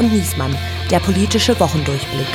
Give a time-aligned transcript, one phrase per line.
[0.00, 0.56] und Niesmann,
[0.90, 2.26] der politische Wochendurchblick.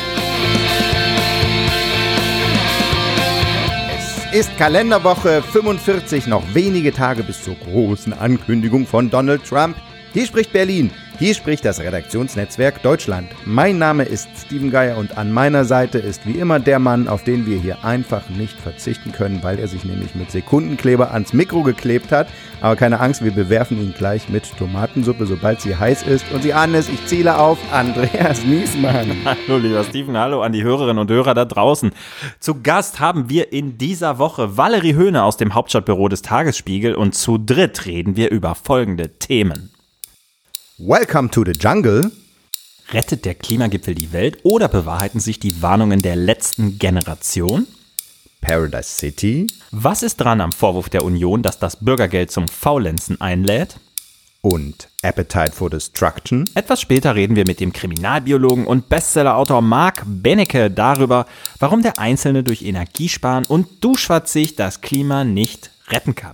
[4.31, 9.75] Es ist Kalenderwoche 45, noch wenige Tage bis zur großen Ankündigung von Donald Trump.
[10.15, 10.91] Hier spricht Berlin.
[11.19, 13.27] Hier spricht das Redaktionsnetzwerk Deutschland.
[13.43, 17.25] Mein Name ist Steven Geier und an meiner Seite ist wie immer der Mann, auf
[17.25, 21.63] den wir hier einfach nicht verzichten können, weil er sich nämlich mit Sekundenkleber ans Mikro
[21.63, 22.29] geklebt hat.
[22.61, 26.23] Aber keine Angst, wir bewerfen ihn gleich mit Tomatensuppe, sobald sie heiß ist.
[26.31, 29.17] Und Sie ahnen es, ich ziele auf Andreas Niesmann.
[29.25, 31.91] Hallo lieber Steven, hallo an die Hörerinnen und Hörer da draußen.
[32.39, 37.15] Zu Gast haben wir in dieser Woche Valerie Höhne aus dem Hauptstadtbüro des Tagesspiegel und
[37.15, 39.74] zu dritt reden wir über folgende Themen.
[40.77, 42.11] Welcome to the Jungle.
[42.91, 47.65] Rettet der Klimagipfel die Welt oder bewahrheiten sich die Warnungen der letzten Generation?
[48.41, 49.47] Paradise City.
[49.71, 53.77] Was ist dran am Vorwurf der Union, dass das Bürgergeld zum Faulenzen einlädt?
[54.41, 56.43] Und Appetite for Destruction.
[56.55, 61.25] Etwas später reden wir mit dem Kriminalbiologen und Bestsellerautor Marc Benecke darüber,
[61.57, 66.33] warum der Einzelne durch Energiesparen und Duschverzicht das Klima nicht retten kann.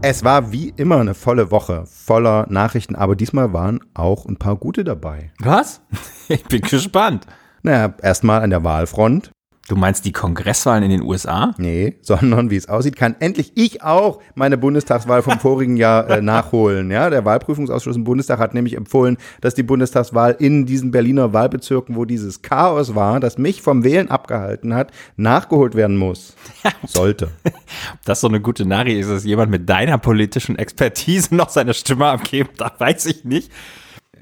[0.00, 4.56] Es war wie immer eine volle Woche voller Nachrichten, aber diesmal waren auch ein paar
[4.56, 5.32] gute dabei.
[5.40, 5.82] Was?
[6.30, 7.26] Ich bin gespannt.
[7.62, 9.30] Naja, erstmal an der Wahlfront.
[9.68, 11.54] Du meinst die Kongresswahlen in den USA?
[11.58, 16.22] Nee, sondern wie es aussieht, kann endlich ich auch meine Bundestagswahl vom vorigen Jahr äh,
[16.22, 16.90] nachholen.
[16.90, 21.96] Ja, der Wahlprüfungsausschuss im Bundestag hat nämlich empfohlen, dass die Bundestagswahl in diesen Berliner Wahlbezirken,
[21.96, 26.34] wo dieses Chaos war, das mich vom Wählen abgehalten hat, nachgeholt werden muss.
[26.86, 27.28] Sollte.
[28.06, 31.74] Das ist so eine gute Nachricht ist, dass jemand mit deiner politischen Expertise noch seine
[31.74, 33.52] Stimme abgeben darf, weiß ich nicht.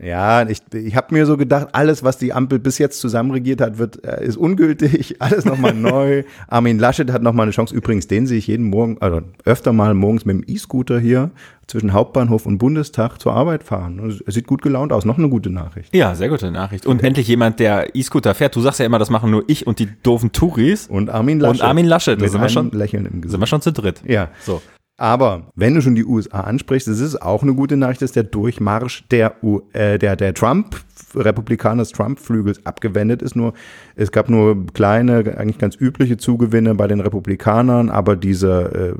[0.03, 3.79] Ja, ich, ich habe mir so gedacht, alles, was die Ampel bis jetzt zusammenregiert hat,
[3.79, 6.23] wird, äh, ist ungültig, alles nochmal neu.
[6.49, 7.75] Armin Laschet hat nochmal eine Chance.
[7.75, 11.31] Übrigens, den sehe ich jeden Morgen, also öfter mal morgens mit dem E-Scooter hier
[11.67, 14.21] zwischen Hauptbahnhof und Bundestag zur Arbeit fahren.
[14.25, 15.05] Er sieht gut gelaunt aus.
[15.05, 15.95] Noch eine gute Nachricht.
[15.95, 16.87] Ja, sehr gute Nachricht.
[16.87, 18.55] Und endlich jemand, der E-Scooter fährt.
[18.55, 20.87] Du sagst ja immer, das machen nur ich und die doofen Touris.
[20.87, 21.61] Und Armin Laschet.
[21.61, 22.21] Und Armin Laschet.
[22.23, 23.33] Da sind wir schon, Lächeln im Gesicht.
[23.33, 24.01] sind wir schon zu dritt.
[24.06, 24.29] Ja.
[24.45, 24.62] So.
[24.97, 28.23] Aber wenn du schon die USA ansprichst, das ist auch eine gute Nachricht, dass der
[28.23, 33.37] Durchmarsch der, U äh, der, der Trump, Republikaner des Trump-Flügels abgewendet ist.
[33.37, 33.55] Nur,
[33.94, 38.94] es gab nur kleine, eigentlich ganz übliche Zugewinne bei den Republikanern, aber diese,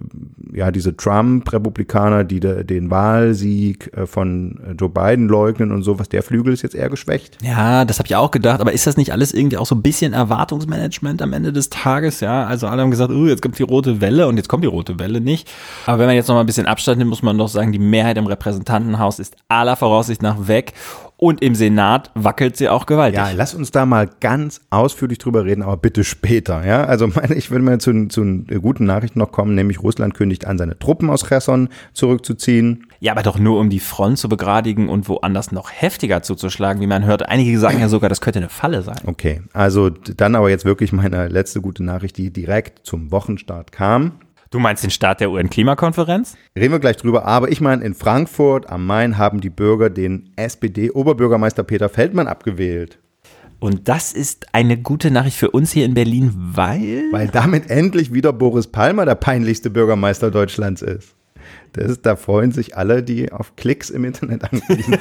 [0.53, 6.09] äh, ja, diese Trump-Republikaner, die de, den Wahlsieg äh, von Joe Biden leugnen und sowas,
[6.09, 7.39] der Flügel ist jetzt eher geschwächt.
[7.43, 8.61] Ja, das habe ich auch gedacht.
[8.61, 12.21] Aber ist das nicht alles irgendwie auch so ein bisschen Erwartungsmanagement am Ende des Tages?
[12.21, 14.69] Ja, also alle haben gesagt, oh, jetzt kommt die rote Welle und jetzt kommt die
[14.69, 15.51] rote Welle nicht.
[15.87, 17.79] Aber wenn man jetzt noch mal ein bisschen Abstand nimmt, muss man doch sagen, die
[17.79, 20.73] Mehrheit im Repräsentantenhaus ist aller Voraussicht nach weg.
[21.19, 23.19] Und im Senat wackelt sie auch gewaltig.
[23.19, 26.65] Ja, lass uns da mal ganz ausführlich drüber reden, aber bitte später.
[26.67, 30.47] Ja, also meine, ich will mal zu, zu guten Nachrichten noch kommen, nämlich Russland kündigt
[30.47, 32.87] an, seine Truppen aus Cherson zurückzuziehen.
[33.01, 36.87] Ja, aber doch nur, um die Front zu begradigen und woanders noch heftiger zuzuschlagen, wie
[36.87, 37.29] man hört.
[37.29, 39.01] Einige sagen ja sogar, das könnte eine Falle sein.
[39.07, 44.13] Okay, also dann aber jetzt wirklich meine letzte gute Nachricht, die direkt zum Wochenstart kam.
[44.51, 46.37] Du meinst den Start der UN-Klimakonferenz?
[46.57, 50.31] Reden wir gleich drüber, aber ich meine, in Frankfurt am Main haben die Bürger den
[50.37, 52.99] SPD-Oberbürgermeister Peter Feldmann abgewählt.
[53.59, 57.05] Und das ist eine gute Nachricht für uns hier in Berlin, weil.
[57.11, 61.15] Weil damit endlich wieder Boris Palmer der peinlichste Bürgermeister Deutschlands ist.
[61.73, 64.99] Das ist, da freuen sich alle, die auf Klicks im Internet angewiesen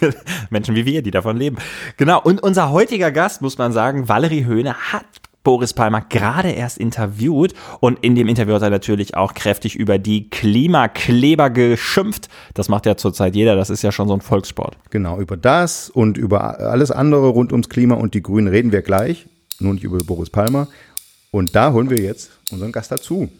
[0.00, 0.16] sind.
[0.50, 1.56] Menschen wie wir, die davon leben.
[1.96, 2.20] Genau.
[2.20, 5.06] Und unser heutiger Gast, muss man sagen, Valerie Höhne, hat
[5.44, 9.98] Boris Palmer gerade erst interviewt und in dem Interview hat er natürlich auch kräftig über
[9.98, 12.28] die Klimakleber geschimpft.
[12.54, 14.76] Das macht ja zurzeit jeder, das ist ja schon so ein Volkssport.
[14.90, 18.82] Genau, über das und über alles andere rund ums Klima und die Grünen reden wir
[18.82, 19.26] gleich,
[19.58, 20.68] nur nicht über Boris Palmer.
[21.30, 23.30] Und da holen wir jetzt unseren Gast dazu.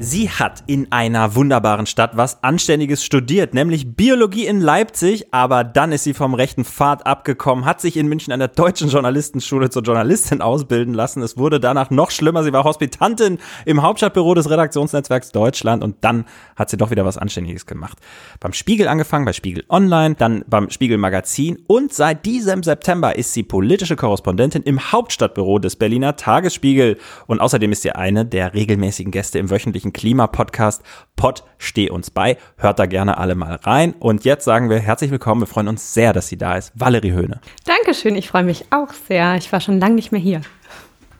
[0.00, 5.90] Sie hat in einer wunderbaren Stadt was Anständiges studiert, nämlich Biologie in Leipzig, aber dann
[5.90, 9.82] ist sie vom rechten Pfad abgekommen, hat sich in München an der Deutschen Journalistenschule zur
[9.82, 11.20] Journalistin ausbilden lassen.
[11.20, 12.44] Es wurde danach noch schlimmer.
[12.44, 17.18] Sie war Hospitantin im Hauptstadtbüro des Redaktionsnetzwerks Deutschland und dann hat sie doch wieder was
[17.18, 17.98] Anständiges gemacht.
[18.38, 23.34] Beim Spiegel angefangen, bei Spiegel Online, dann beim Spiegel Magazin und seit diesem September ist
[23.34, 29.10] sie politische Korrespondentin im Hauptstadtbüro des Berliner Tagesspiegel und außerdem ist sie eine der regelmäßigen
[29.10, 30.82] Gäste im wöchentlichen Klimapodcast
[31.16, 32.36] Pod Steh uns bei.
[32.56, 33.94] Hört da gerne alle mal rein.
[33.98, 35.42] Und jetzt sagen wir herzlich willkommen.
[35.42, 36.72] Wir freuen uns sehr, dass sie da ist.
[36.74, 37.40] Valerie Höhne.
[37.64, 39.34] Dankeschön, ich freue mich auch sehr.
[39.36, 40.40] Ich war schon lange nicht mehr hier.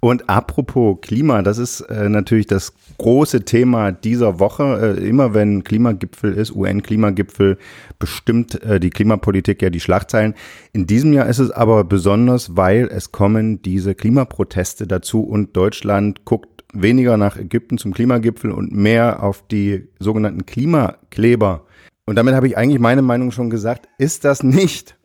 [0.00, 4.96] Und apropos Klima, das ist äh, natürlich das große Thema dieser Woche.
[4.98, 7.58] Äh, immer wenn Klimagipfel ist, UN-Klimagipfel,
[7.98, 10.34] bestimmt äh, die Klimapolitik ja die Schlagzeilen.
[10.72, 16.24] In diesem Jahr ist es aber besonders, weil es kommen diese Klimaproteste dazu und Deutschland
[16.24, 21.64] guckt weniger nach Ägypten zum Klimagipfel und mehr auf die sogenannten Klimakleber.
[22.06, 24.96] und damit habe ich eigentlich meine Meinung schon gesagt, ist das nicht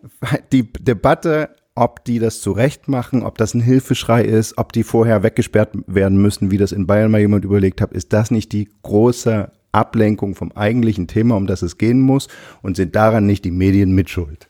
[0.52, 5.24] die Debatte, ob die das zurecht machen, ob das ein Hilfeschrei ist, ob die vorher
[5.24, 8.70] weggesperrt werden müssen, wie das in Bayern mal jemand überlegt hat, ist das nicht die
[8.84, 12.28] große Ablenkung vom eigentlichen Thema, um das es gehen muss
[12.62, 14.48] und sind daran nicht die Medien mitschuld?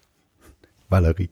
[0.90, 1.30] Valerie.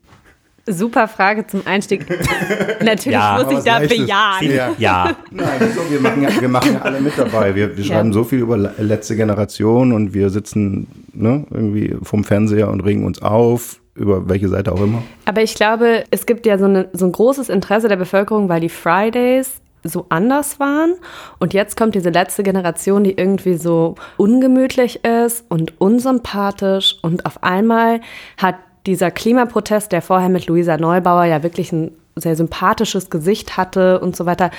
[0.66, 2.08] Super Frage zum Einstieg.
[2.80, 4.50] Natürlich ja, muss ich da bejahen.
[4.50, 4.72] Ja.
[4.78, 5.16] ja.
[5.32, 7.54] Nein, so, wir, machen ja, wir machen ja alle mit dabei.
[7.54, 8.14] Wir, wir schreiben ja.
[8.14, 13.20] so viel über letzte Generation und wir sitzen ne, irgendwie vom Fernseher und regen uns
[13.20, 15.02] auf, über welche Seite auch immer.
[15.24, 18.60] Aber ich glaube, es gibt ja so, eine, so ein großes Interesse der Bevölkerung, weil
[18.60, 20.94] die Fridays so anders waren.
[21.38, 26.96] Und jetzt kommt diese letzte Generation, die irgendwie so ungemütlich ist und unsympathisch.
[27.02, 28.00] Und auf einmal
[28.38, 28.56] hat
[28.86, 34.16] dieser Klimaprotest, der vorher mit Luisa Neubauer ja wirklich ein sehr sympathisches Gesicht hatte und
[34.16, 34.50] so weiter,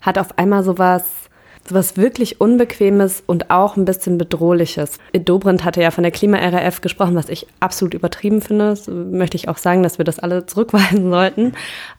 [0.00, 1.27] hat auf einmal sowas was
[1.72, 4.98] wirklich Unbequemes und auch ein bisschen Bedrohliches.
[5.12, 8.70] Dobrindt hatte ja von der Klima-RAF gesprochen, was ich absolut übertrieben finde.
[8.70, 11.52] Das möchte ich auch sagen, dass wir das alle zurückweisen sollten.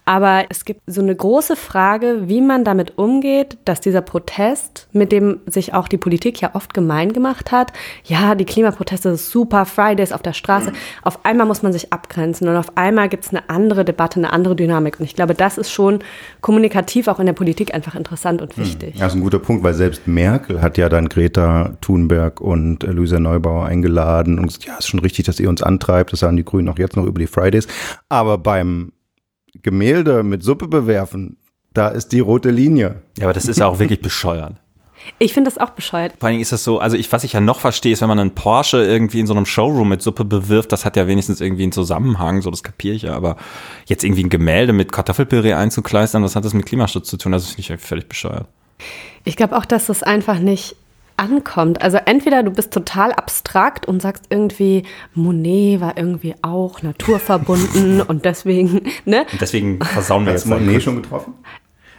[0.06, 5.12] Aber es gibt so eine große Frage, wie man damit umgeht, dass dieser Protest, mit
[5.12, 7.72] dem sich auch die Politik ja oft gemein gemacht hat,
[8.06, 10.72] ja, die Klimaproteste sind super, Fridays auf der Straße,
[11.04, 14.34] auf einmal muss man sich abgrenzen und auf einmal gibt es eine andere Debatte, eine
[14.34, 15.00] andere Dynamik.
[15.00, 16.00] Und ich glaube, das ist schon
[16.42, 18.96] kommunikativ auch in der Politik einfach interessant und wichtig.
[18.96, 19.59] Ja, das ist ein guter Punkt.
[19.60, 24.48] Punkt, weil selbst Merkel hat ja dann Greta Thunberg und äh, Luisa Neubauer eingeladen und
[24.48, 26.14] gesagt, ja, ist schon richtig, dass ihr uns antreibt.
[26.14, 27.68] Das sagen die Grünen auch jetzt noch über die Fridays.
[28.08, 28.94] Aber beim
[29.62, 31.38] Gemälde mit Suppe bewerfen,
[31.74, 33.02] da ist die rote Linie.
[33.18, 34.56] Ja, aber das ist ja auch wirklich bescheuert.
[35.18, 36.14] Ich finde das auch bescheuert.
[36.20, 38.10] Vor allen Dingen ist das so, also ich, was ich ja noch verstehe, ist, wenn
[38.10, 41.42] man einen Porsche irgendwie in so einem Showroom mit Suppe bewirft, das hat ja wenigstens
[41.42, 43.38] irgendwie einen Zusammenhang, so das kapiere ich ja, aber
[43.86, 47.32] jetzt irgendwie ein Gemälde mit Kartoffelpüree einzukleistern, was hat das mit Klimaschutz zu tun?
[47.32, 48.48] Das finde ich völlig bescheuert.
[49.24, 50.76] Ich glaube auch, dass das einfach nicht
[51.20, 51.82] ankommt.
[51.82, 54.84] Also entweder du bist total abstrakt und sagst irgendwie,
[55.14, 59.26] Monet war irgendwie auch naturverbunden und deswegen, ne?
[59.32, 61.34] Und deswegen versauen wir jetzt Monet schon getroffen?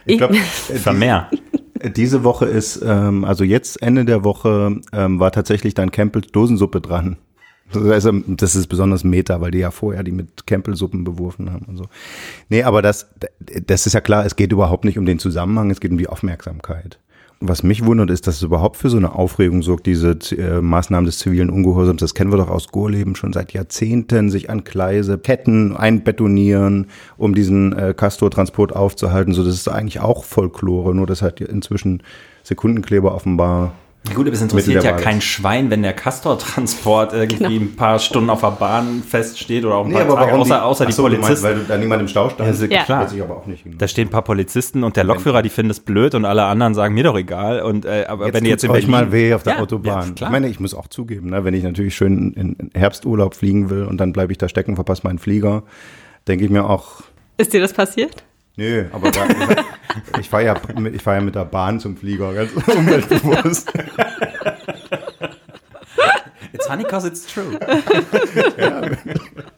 [0.05, 0.35] Ich glaube,
[0.93, 1.29] mehr.
[1.95, 6.79] Diese Woche ist, ähm, also jetzt Ende der Woche ähm, war tatsächlich dann Campbells Dosensuppe
[6.79, 7.17] dran.
[7.73, 11.77] Also, das ist besonders Meta, weil die ja vorher die mit Campbell-Suppen beworfen haben und
[11.77, 11.85] so.
[12.49, 13.07] Nee, aber das,
[13.65, 16.07] das ist ja klar, es geht überhaupt nicht um den Zusammenhang, es geht um die
[16.07, 16.99] Aufmerksamkeit.
[17.43, 21.07] Was mich wundert, ist, dass es überhaupt für so eine Aufregung sorgt, diese äh, Maßnahmen
[21.07, 21.99] des zivilen Ungehorsams.
[21.99, 26.85] Das kennen wir doch aus Gorleben schon seit Jahrzehnten, sich an Gleise, Ketten einbetonieren,
[27.17, 29.33] um diesen äh, Castor-Transport aufzuhalten.
[29.33, 32.03] So, das ist eigentlich auch Folklore, nur das hat inzwischen
[32.43, 37.49] Sekundenkleber offenbar Gut, aber es interessiert ja kein Schwein, wenn der Castor-Transport irgendwie genau.
[37.49, 40.85] ein paar Stunden auf der Bahn feststeht oder auch ein nee, paar Tage, außer, außer
[40.87, 41.27] die Polizisten.
[41.27, 42.59] Meinst, weil da niemand im Stau stand.
[42.59, 42.83] Ja, ja.
[42.83, 43.07] klar.
[43.13, 43.77] Ich aber auch nicht genau.
[43.77, 46.73] Da stehen ein paar Polizisten und der Lokführer, die finden es blöd und alle anderen
[46.73, 47.61] sagen, mir doch egal.
[47.61, 50.15] Und, äh, aber jetzt wenn jetzt in euch mal weh auf der ja, Autobahn.
[50.15, 53.83] ich meine, ich muss auch zugeben, ne, wenn ich natürlich schön in Herbsturlaub fliegen will
[53.83, 55.61] und dann bleibe ich da stecken, verpasse meinen Flieger,
[56.27, 57.03] denke ich mir auch.
[57.37, 58.23] Ist dir das passiert?
[58.55, 59.27] Nö, aber da,
[60.19, 60.55] ich fahre ja,
[60.99, 63.71] fahr ja mit der Bahn zum Flieger, ganz umweltbewusst.
[66.71, 67.59] Funny because it's true.
[68.57, 68.81] ja.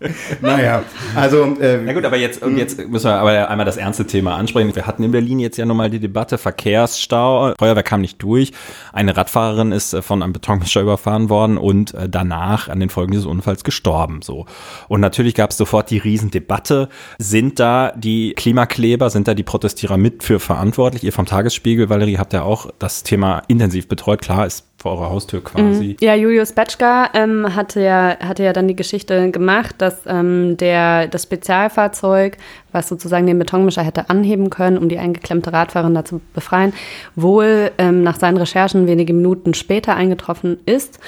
[0.42, 0.84] Naja,
[1.16, 1.44] also.
[1.60, 4.76] Äh, Na gut, aber jetzt, und jetzt müssen wir aber einmal das ernste Thema ansprechen.
[4.76, 7.54] Wir hatten in Berlin jetzt ja nochmal die Debatte Verkehrsstau.
[7.58, 8.52] Feuerwehr kam nicht durch.
[8.92, 13.12] Eine Radfahrerin ist äh, von einem Betonmischer überfahren worden und äh, danach an den Folgen
[13.12, 14.22] dieses Unfalls gestorben.
[14.22, 14.46] So.
[14.88, 16.90] Und natürlich gab es sofort die Riesendebatte.
[17.18, 21.04] Sind da die Klimakleber, sind da die Protestierer mit für verantwortlich?
[21.04, 24.22] Ihr vom Tagesspiegel, Valerie, habt ja auch das Thema intensiv betreut.
[24.22, 25.92] Klar, ist vor eurer Haustür quasi.
[25.92, 25.96] Mhm.
[26.02, 31.08] Ja, Julius Betschka ähm, hatte, ja, hatte ja dann die Geschichte gemacht, dass ähm, der,
[31.08, 32.36] das Spezialfahrzeug,
[32.74, 36.74] was sozusagen den Betonmischer hätte anheben können, um die eingeklemmte Radfahrerin da zu befreien,
[37.16, 41.00] wohl ähm, nach seinen Recherchen wenige Minuten später eingetroffen ist.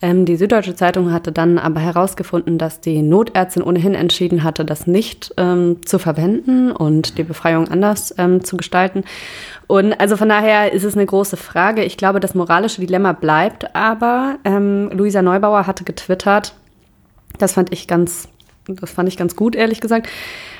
[0.00, 4.86] Ähm, die Süddeutsche Zeitung hatte dann aber herausgefunden, dass die Notärztin ohnehin entschieden hatte, das
[4.86, 9.02] nicht ähm, zu verwenden und die Befreiung anders ähm, zu gestalten.
[9.66, 11.84] Und also von daher ist es eine große Frage.
[11.84, 14.38] Ich glaube, das moralische Dilemma bleibt aber.
[14.44, 16.54] Ähm, Luisa Neubauer hatte getwittert,
[17.38, 18.28] das fand ich ganz,
[18.66, 20.08] das fand ich ganz gut, ehrlich gesagt,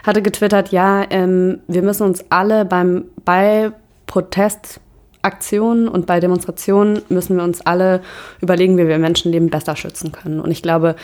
[0.04, 3.72] hatte getwittert, ja, ähm, wir müssen uns alle beim, bei
[4.06, 8.00] Protestaktionen und bei Demonstrationen müssen wir uns alle
[8.40, 10.40] überlegen, wie wir Menschenleben besser schützen können.
[10.40, 10.96] Und ich glaube,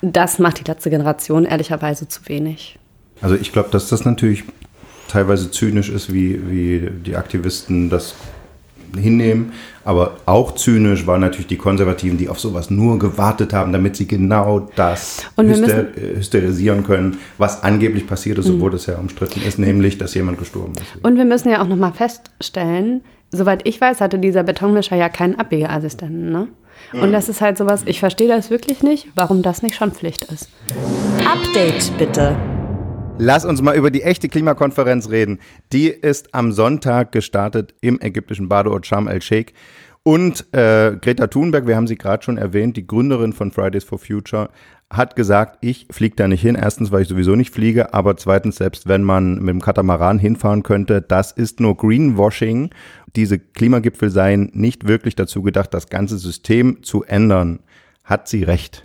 [0.00, 2.78] das macht die letzte Generation ehrlicherweise zu wenig.
[3.20, 4.44] Also ich glaube, dass das natürlich
[5.12, 8.14] teilweise zynisch ist, wie, wie die Aktivisten das
[8.98, 9.52] hinnehmen.
[9.84, 14.06] Aber auch zynisch waren natürlich die Konservativen, die auf sowas nur gewartet haben, damit sie
[14.06, 18.74] genau das hyster hysterisieren können, was angeblich passiert ist, obwohl mhm.
[18.74, 21.04] das ja umstritten ist, nämlich, dass jemand gestorben ist.
[21.04, 25.38] Und wir müssen ja auch nochmal feststellen, soweit ich weiß, hatte dieser Betonmischer ja keinen
[25.38, 26.48] Abbiegeassistenten, ne?
[26.92, 30.24] Und das ist halt sowas, ich verstehe das wirklich nicht, warum das nicht schon Pflicht
[30.24, 30.48] ist.
[31.24, 32.36] Update bitte.
[33.18, 35.38] Lass uns mal über die echte Klimakonferenz reden.
[35.72, 39.52] Die ist am Sonntag gestartet im ägyptischen Badeort Sharm el-Sheikh.
[40.02, 43.98] Und äh, Greta Thunberg, wir haben sie gerade schon erwähnt, die Gründerin von Fridays for
[43.98, 44.50] Future,
[44.90, 46.56] hat gesagt, ich fliege da nicht hin.
[46.56, 50.62] Erstens, weil ich sowieso nicht fliege, aber zweitens, selbst wenn man mit dem Katamaran hinfahren
[50.62, 52.70] könnte, das ist nur Greenwashing.
[53.14, 57.60] Diese Klimagipfel seien nicht wirklich dazu gedacht, das ganze System zu ändern.
[58.04, 58.84] Hat sie recht?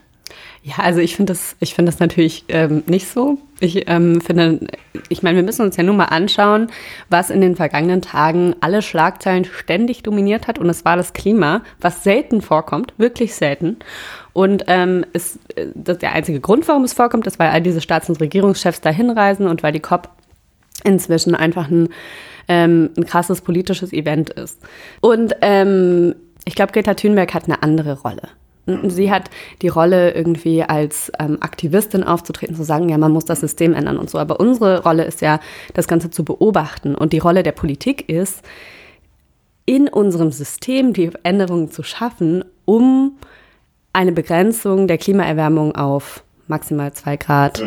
[0.67, 3.37] Ja, also ich finde das, ich finde das natürlich ähm, nicht so.
[3.61, 4.67] Ich ähm, finde,
[5.07, 6.67] ich meine, wir müssen uns ja nur mal anschauen,
[7.09, 10.59] was in den vergangenen Tagen alle Schlagzeilen ständig dominiert hat.
[10.59, 13.77] Und es war das Klima, was selten vorkommt, wirklich selten.
[14.33, 17.79] Und ähm, ist, äh, das der einzige Grund, warum es vorkommt, ist, weil all diese
[17.79, 20.09] Staats- und Regierungschefs da hinreisen und weil die COP
[20.83, 21.87] inzwischen einfach ein,
[22.49, 24.59] ähm, ein krasses politisches Event ist.
[24.99, 28.23] Und ähm, ich glaube, Greta Thunberg hat eine andere Rolle.
[28.87, 29.29] Sie hat
[29.61, 33.97] die Rolle, irgendwie als ähm, Aktivistin aufzutreten, zu sagen, ja, man muss das System ändern
[33.97, 34.17] und so.
[34.17, 35.39] Aber unsere Rolle ist ja,
[35.73, 36.95] das Ganze zu beobachten.
[36.95, 38.43] Und die Rolle der Politik ist,
[39.65, 43.17] in unserem System die Änderungen zu schaffen, um
[43.93, 47.63] eine Begrenzung der Klimaerwärmung auf maximal zwei Grad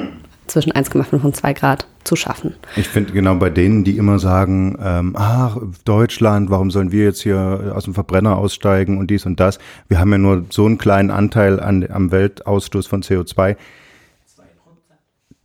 [0.51, 2.55] zwischen 1,5 und 2 Grad zu schaffen.
[2.77, 7.23] Ich finde genau bei denen, die immer sagen, ähm, ach, Deutschland, warum sollen wir jetzt
[7.23, 9.59] hier aus dem Verbrenner aussteigen und dies und das?
[9.89, 13.57] Wir haben ja nur so einen kleinen Anteil an, am Weltausstoß von CO2.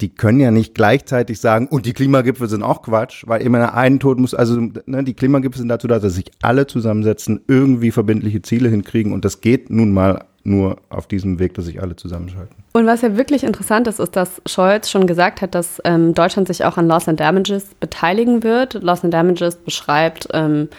[0.02, 4.00] Die können ja nicht gleichzeitig sagen, und die Klimagipfel sind auch Quatsch, weil immer einen
[4.00, 8.42] Tod muss, also ne, die Klimagipfel sind dazu da, dass sich alle zusammensetzen, irgendwie verbindliche
[8.42, 12.56] Ziele hinkriegen und das geht nun mal nur auf diesem Weg, dass sich alle zusammenschalten.
[12.74, 16.48] Und was ja wirklich interessant ist, ist, dass Scholz schon gesagt hat, dass ähm, Deutschland
[16.48, 18.76] sich auch an Loss and Damages beteiligen wird.
[18.76, 20.70] Loss and Damages beschreibt ähm,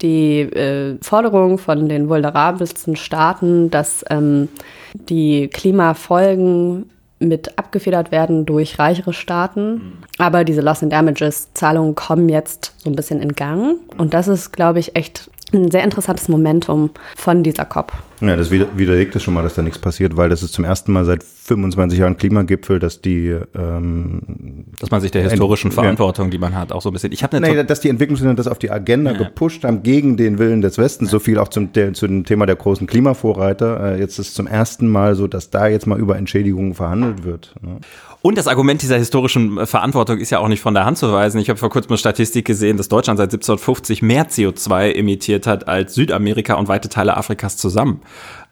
[0.00, 4.48] die äh, Forderung von den vulnerabelsten Staaten, dass ähm,
[4.94, 9.98] die Klimafolgen mit abgefedert werden durch reichere Staaten.
[10.18, 13.78] Aber diese Loss and Damages Zahlungen kommen jetzt so ein bisschen in Gang.
[13.96, 17.92] Und das ist, glaube ich, echt ein sehr interessantes Momentum von dieser COP.
[18.20, 20.92] Ja, das widerlegt es schon mal, dass da nichts passiert, weil das ist zum ersten
[20.92, 26.38] Mal seit 25 Jahren Klimagipfel, dass die ähm, dass man sich der historischen Verantwortung, die
[26.38, 27.12] man hat, auch so ein bisschen.
[27.12, 29.18] Ich habe nee, dass die Entwicklungsländer das auf die Agenda ja.
[29.18, 31.12] gepusht haben gegen den Willen des Westens, ja.
[31.12, 33.96] so viel auch zum der, zu dem Thema der großen Klimavorreiter.
[33.96, 37.24] Äh, jetzt ist es zum ersten Mal so, dass da jetzt mal über Entschädigungen verhandelt
[37.24, 37.54] wird.
[37.60, 37.78] Ne?
[38.26, 41.12] Und das Argument dieser historischen äh, Verantwortung ist ja auch nicht von der Hand zu
[41.12, 41.40] weisen.
[41.40, 45.68] Ich habe vor kurzem eine Statistik gesehen, dass Deutschland seit 1750 mehr CO2 emittiert hat
[45.68, 48.00] als Südamerika und weite Teile Afrikas zusammen.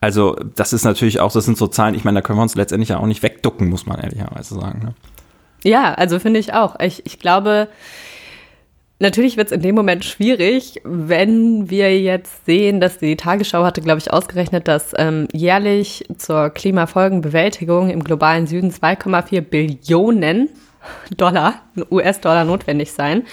[0.00, 2.54] Also das ist natürlich auch, das sind so Zahlen, ich meine, da können wir uns
[2.54, 4.78] letztendlich ja auch nicht wegducken, muss man ehrlicherweise sagen.
[4.84, 4.94] Ne?
[5.64, 6.78] Ja, also finde ich auch.
[6.78, 7.66] Ich, ich glaube,
[9.04, 13.82] Natürlich wird es in dem Moment schwierig, wenn wir jetzt sehen, dass die Tagesschau hatte,
[13.82, 20.48] glaube ich, ausgerechnet, dass ähm, jährlich zur Klimafolgenbewältigung im globalen Süden 2,4 Billionen
[21.18, 21.56] Dollar,
[21.90, 23.24] US-Dollar notwendig sein.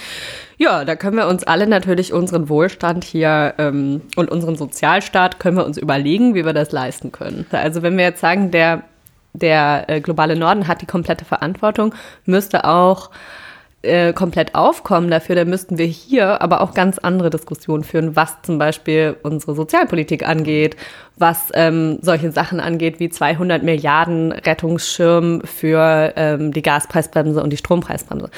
[0.58, 5.56] Ja, da können wir uns alle natürlich unseren Wohlstand hier ähm, und unseren Sozialstaat können
[5.56, 7.46] wir uns überlegen, wie wir das leisten können.
[7.50, 8.84] Also wenn wir jetzt sagen, der,
[9.32, 13.10] der äh, globale Norden hat die komplette Verantwortung, müsste auch
[13.84, 18.42] äh, komplett aufkommen dafür, dann müssten wir hier aber auch ganz andere Diskussionen führen, was
[18.44, 20.76] zum Beispiel unsere Sozialpolitik angeht,
[21.18, 27.58] was ähm, solche Sachen angeht wie 200 Milliarden Rettungsschirm für ähm, die Gaspreisbremse und die
[27.58, 28.30] Strompreisbremse.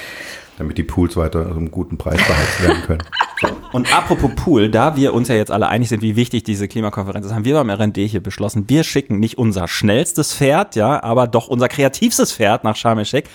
[0.58, 3.04] Damit die Pools weiter um guten Preis beheizt werden können.
[3.42, 3.50] So.
[3.74, 7.26] Und apropos Pool, da wir uns ja jetzt alle einig sind, wie wichtig diese Klimakonferenz
[7.26, 11.28] ist, haben wir beim RND hier beschlossen, wir schicken nicht unser schnellstes Pferd, ja, aber
[11.28, 13.28] doch unser kreativstes Pferd nach Sharm el-Sheikh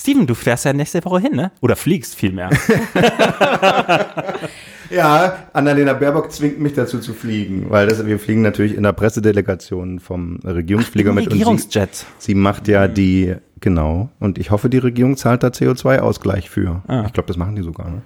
[0.00, 1.52] Steven, du fährst ja nächste Woche hin, ne?
[1.60, 2.48] Oder fliegst vielmehr.
[4.90, 8.92] ja, Annalena Baerbock zwingt mich dazu zu fliegen, weil das, wir fliegen natürlich in der
[8.92, 11.30] Pressedelegation vom Regierungsflieger Ach, mit.
[11.30, 11.94] Regierungsjet.
[11.94, 14.08] Sie, sie, macht ja die, genau.
[14.20, 16.82] Und ich hoffe, die Regierung zahlt da CO2-Ausgleich für.
[16.88, 17.04] Ah.
[17.06, 18.00] Ich glaube, das machen die sogar, ne?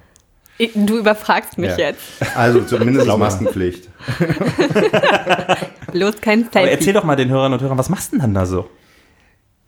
[0.75, 1.91] Du überfragst mich ja.
[1.91, 2.03] jetzt.
[2.35, 3.89] Also zumindest Maskenpflicht.
[5.93, 6.59] Bloß kein Selfie.
[6.59, 8.69] Aber erzähl doch mal den Hörern und Hörern, was machst du denn dann da so?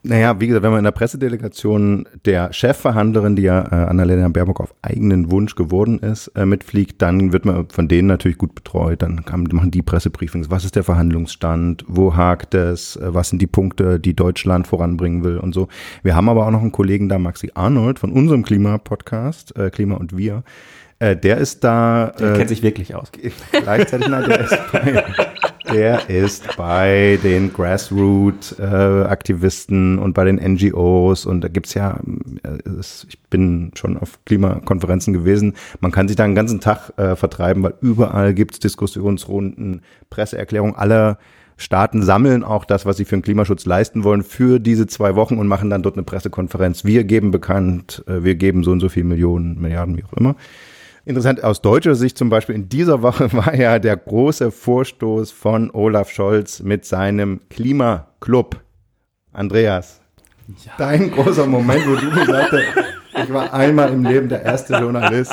[0.08, 4.60] Naja, wie gesagt, wenn man in der Pressedelegation der Chefverhandlerin, die ja äh, Annalena Baerbock
[4.60, 9.02] auf eigenen Wunsch geworden ist, äh, mitfliegt, dann wird man von denen natürlich gut betreut.
[9.02, 10.48] Dann kann, machen die Pressebriefings.
[10.48, 11.84] Was ist der Verhandlungsstand?
[11.88, 12.94] Wo hakt es?
[12.96, 15.66] Äh, was sind die Punkte, die Deutschland voranbringen will und so.
[16.04, 19.96] Wir haben aber auch noch einen Kollegen da, Maxi Arnold von unserem Klima-Podcast, äh, Klima
[19.96, 20.44] und Wir.
[21.00, 22.12] Äh, der ist da.
[22.18, 23.10] Der kennt sich wirklich aus.
[23.50, 25.04] Gleichzeitig, nein, der ist bei,
[25.72, 32.00] der ist bei den Grassroot-Aktivisten äh, und bei den NGOs und da gibt's ja,
[32.42, 37.14] äh, ich bin schon auf Klimakonferenzen gewesen, man kann sich da einen ganzen Tag äh,
[37.16, 41.18] vertreiben, weil überall gibt's Diskussionsrunden, Presseerklärungen aller
[41.58, 45.38] Staaten sammeln auch das, was sie für den Klimaschutz leisten wollen, für diese zwei Wochen
[45.38, 46.84] und machen dann dort eine Pressekonferenz.
[46.84, 50.36] Wir geben bekannt, äh, wir geben so und so viele Millionen, Milliarden, wie auch immer.
[51.08, 55.70] Interessant, aus deutscher Sicht zum Beispiel in dieser Woche war ja der große Vorstoß von
[55.70, 58.60] Olaf Scholz mit seinem Klimaclub.
[59.32, 60.00] Andreas,
[60.64, 60.72] ja.
[60.78, 65.32] dein großer Moment, wo du gesagt hast, ich war einmal im Leben der erste Journalist.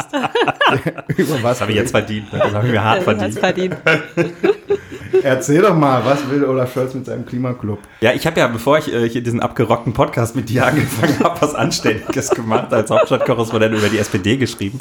[1.07, 2.27] über was das habe ich jetzt verdient.
[2.31, 3.39] Das habe ich mir hart verdient.
[3.39, 3.75] verdient.
[5.23, 7.79] Erzähl doch mal, was will Olaf Scholz mit seinem Klimaclub?
[8.01, 11.41] Ja, ich habe ja, bevor ich äh, hier diesen abgerockten Podcast mit dir angefangen habe,
[11.41, 14.79] was Anständiges gemacht, als Hauptstadtkorrespondent über die SPD geschrieben.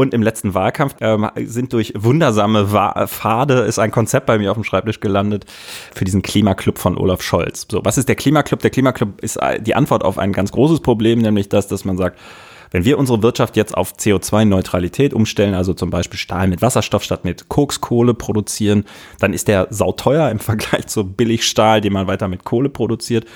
[0.00, 4.52] Und im letzten Wahlkampf ähm, sind durch wundersame Wa Pfade ist ein Konzept bei mir
[4.52, 5.44] auf dem Schreibtisch gelandet
[5.92, 7.66] für diesen Klimaclub von Olaf Scholz.
[7.68, 8.60] So, was ist der Klimaclub?
[8.60, 11.96] Der Klimaclub ist äh, die Antwort auf ein ganz großes Problem, nämlich das, dass man
[11.96, 12.16] sagt,
[12.70, 17.24] wenn wir unsere Wirtschaft jetzt auf CO2-Neutralität umstellen, also zum Beispiel Stahl mit Wasserstoff statt
[17.24, 18.84] mit Kokskohle produzieren,
[19.20, 23.26] dann ist der sauteuer im Vergleich zu Billigstahl, den man weiter mit Kohle produziert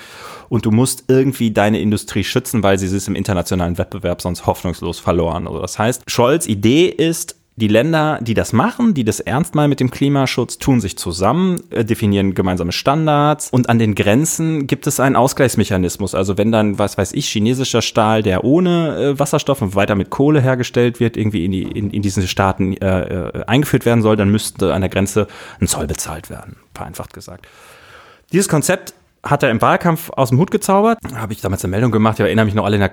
[0.49, 4.99] und du musst irgendwie deine Industrie schützen, weil sie ist im internationalen Wettbewerb sonst hoffnungslos
[4.99, 5.47] verloren.
[5.47, 9.67] Also das heißt, Scholz Idee ist, die Länder, die das machen, die das ernst mal
[9.67, 14.87] mit dem Klimaschutz, tun sich zusammen, äh, definieren gemeinsame Standards und an den Grenzen gibt
[14.87, 16.15] es einen Ausgleichsmechanismus.
[16.15, 20.09] Also wenn dann, was weiß ich, chinesischer Stahl, der ohne äh, Wasserstoff und weiter mit
[20.09, 24.15] Kohle hergestellt wird, irgendwie in, die, in, in diesen Staaten äh, äh, eingeführt werden soll,
[24.15, 25.27] dann müsste an der Grenze
[25.59, 27.47] ein Zoll bezahlt werden, vereinfacht gesagt.
[28.31, 30.99] Dieses Konzept hat er im Wahlkampf aus dem Hut gezaubert.
[31.15, 32.19] Habe ich damals eine Meldung gemacht.
[32.19, 32.91] Ich erinnere mich noch alle in der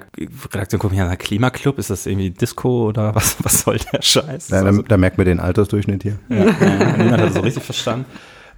[0.52, 4.48] Redaktion, gucken ja, Klimakclub, ist das irgendwie Disco oder was, was soll der Scheiß?
[4.50, 6.18] Ja, also, da, da, merkt man den Altersdurchschnitt hier.
[6.28, 8.06] Ja, ja, niemand hat das so richtig verstanden.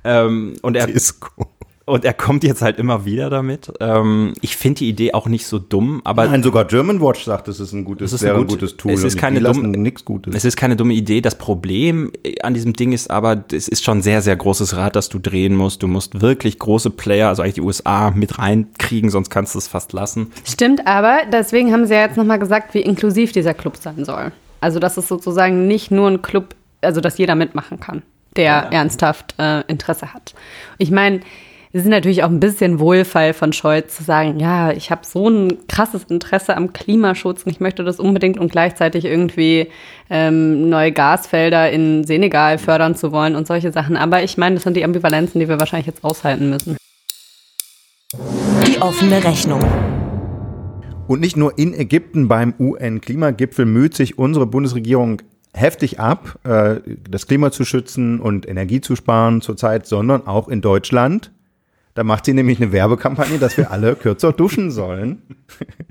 [0.04, 1.46] Ähm, und er, Disco.
[1.84, 3.72] Und er kommt jetzt halt immer wieder damit.
[3.80, 6.26] Ähm, ich finde die Idee auch nicht so dumm, aber.
[6.26, 8.92] Nein, sogar German Watch sagt, es ist ein gutes, ist ein, gut, gutes Tool.
[8.92, 10.34] Es ist, keine dumme, Gutes.
[10.34, 11.20] es ist keine dumme Idee.
[11.20, 12.12] Das Problem
[12.42, 15.56] an diesem Ding ist aber, es ist schon sehr, sehr großes Rad, das du drehen
[15.56, 15.82] musst.
[15.82, 19.66] Du musst wirklich große Player, also eigentlich die USA, mit reinkriegen, sonst kannst du es
[19.66, 20.30] fast lassen.
[20.44, 24.30] Stimmt, aber deswegen haben sie ja jetzt nochmal gesagt, wie inklusiv dieser Club sein soll.
[24.60, 28.02] Also, dass es sozusagen nicht nur ein Club, also dass jeder mitmachen kann,
[28.36, 28.60] der ja.
[28.70, 30.34] ernsthaft äh, Interesse hat.
[30.78, 31.20] Ich meine,
[31.74, 35.30] es ist natürlich auch ein bisschen Wohlfall von Scholz zu sagen, ja, ich habe so
[35.30, 39.68] ein krasses Interesse am Klimaschutz und ich möchte das unbedingt und gleichzeitig irgendwie
[40.10, 43.96] ähm, neue Gasfelder in Senegal fördern zu wollen und solche Sachen.
[43.96, 46.76] Aber ich meine, das sind die Ambivalenzen, die wir wahrscheinlich jetzt aushalten müssen.
[48.66, 49.64] Die offene Rechnung.
[51.06, 55.22] Und nicht nur in Ägypten beim UN-Klimagipfel müht sich unsere Bundesregierung
[55.54, 60.60] heftig ab, äh, das Klima zu schützen und Energie zu sparen zurzeit, sondern auch in
[60.60, 61.30] Deutschland
[61.94, 65.22] da macht sie nämlich eine Werbekampagne, dass wir alle kürzer duschen sollen,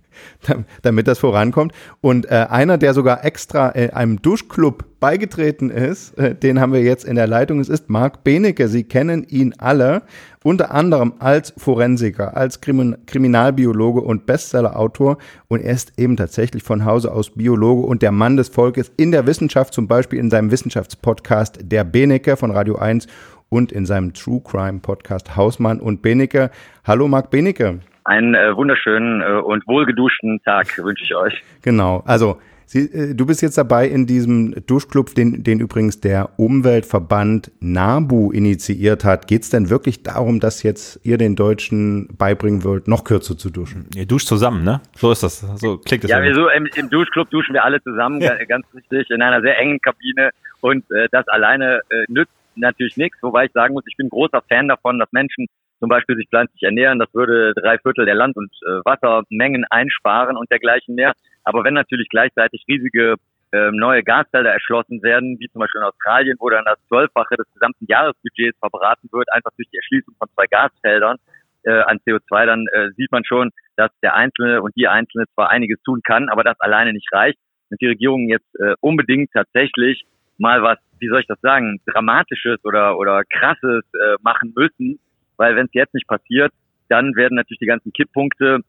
[0.81, 1.73] damit das vorankommt.
[2.01, 6.81] Und äh, einer, der sogar extra äh, einem Duschclub beigetreten ist, äh, den haben wir
[6.81, 7.59] jetzt in der Leitung.
[7.59, 8.67] Es ist Marc Benecke.
[8.67, 10.01] Sie kennen ihn alle,
[10.43, 15.19] unter anderem als Forensiker, als Krimin Kriminalbiologe und Bestsellerautor.
[15.49, 19.11] Und er ist eben tatsächlich von Hause aus Biologe und der Mann des Volkes in
[19.11, 23.07] der Wissenschaft, zum Beispiel in seinem Wissenschaftspodcast Der Benecke von Radio 1
[23.51, 26.49] und in seinem True Crime Podcast Hausmann und Benecke.
[26.85, 27.81] Hallo Marc Benecke.
[28.05, 31.43] Einen äh, wunderschönen äh, und wohlgeduschten Tag wünsche ich euch.
[31.61, 36.29] Genau, also Sie, äh, du bist jetzt dabei in diesem Duschclub, den, den übrigens der
[36.37, 39.27] Umweltverband NABU initiiert hat.
[39.27, 43.49] Geht es denn wirklich darum, dass jetzt ihr den Deutschen beibringen wollt, noch kürzer zu
[43.49, 43.89] duschen?
[43.93, 44.79] Ihr duscht zusammen, ne?
[44.95, 45.41] So ist das.
[45.59, 46.11] So klingt das.
[46.11, 48.41] Ja, wir so im, im, Duschclub duschen wir alle zusammen, ja.
[48.45, 50.29] ganz richtig, in einer sehr engen Kabine.
[50.61, 54.41] Und äh, das alleine äh, nützt natürlich nichts, wobei ich sagen muss, ich bin großer
[54.49, 55.47] Fan davon, dass Menschen
[55.79, 56.99] zum Beispiel sich pflanzlich ernähren.
[56.99, 61.13] Das würde drei Viertel der Land- und äh, Wassermengen einsparen und dergleichen mehr.
[61.43, 63.15] Aber wenn natürlich gleichzeitig riesige
[63.51, 67.51] äh, neue Gasfelder erschlossen werden, wie zum Beispiel in Australien, wo dann das Zwölffache des
[67.53, 71.17] gesamten Jahresbudgets verbraten wird, einfach durch die Erschließung von zwei Gasfeldern
[71.63, 75.49] äh, an CO2, dann äh, sieht man schon, dass der Einzelne und die Einzelne zwar
[75.49, 77.39] einiges tun kann, aber das alleine nicht reicht.
[77.69, 80.03] Und die Regierung jetzt äh, unbedingt tatsächlich
[80.37, 84.99] mal was, wie soll ich das sagen, Dramatisches oder, oder Krasses äh, machen müssen,
[85.37, 86.53] weil wenn es jetzt nicht passiert,
[86.87, 88.59] dann werden natürlich die ganzen Kipppunkte,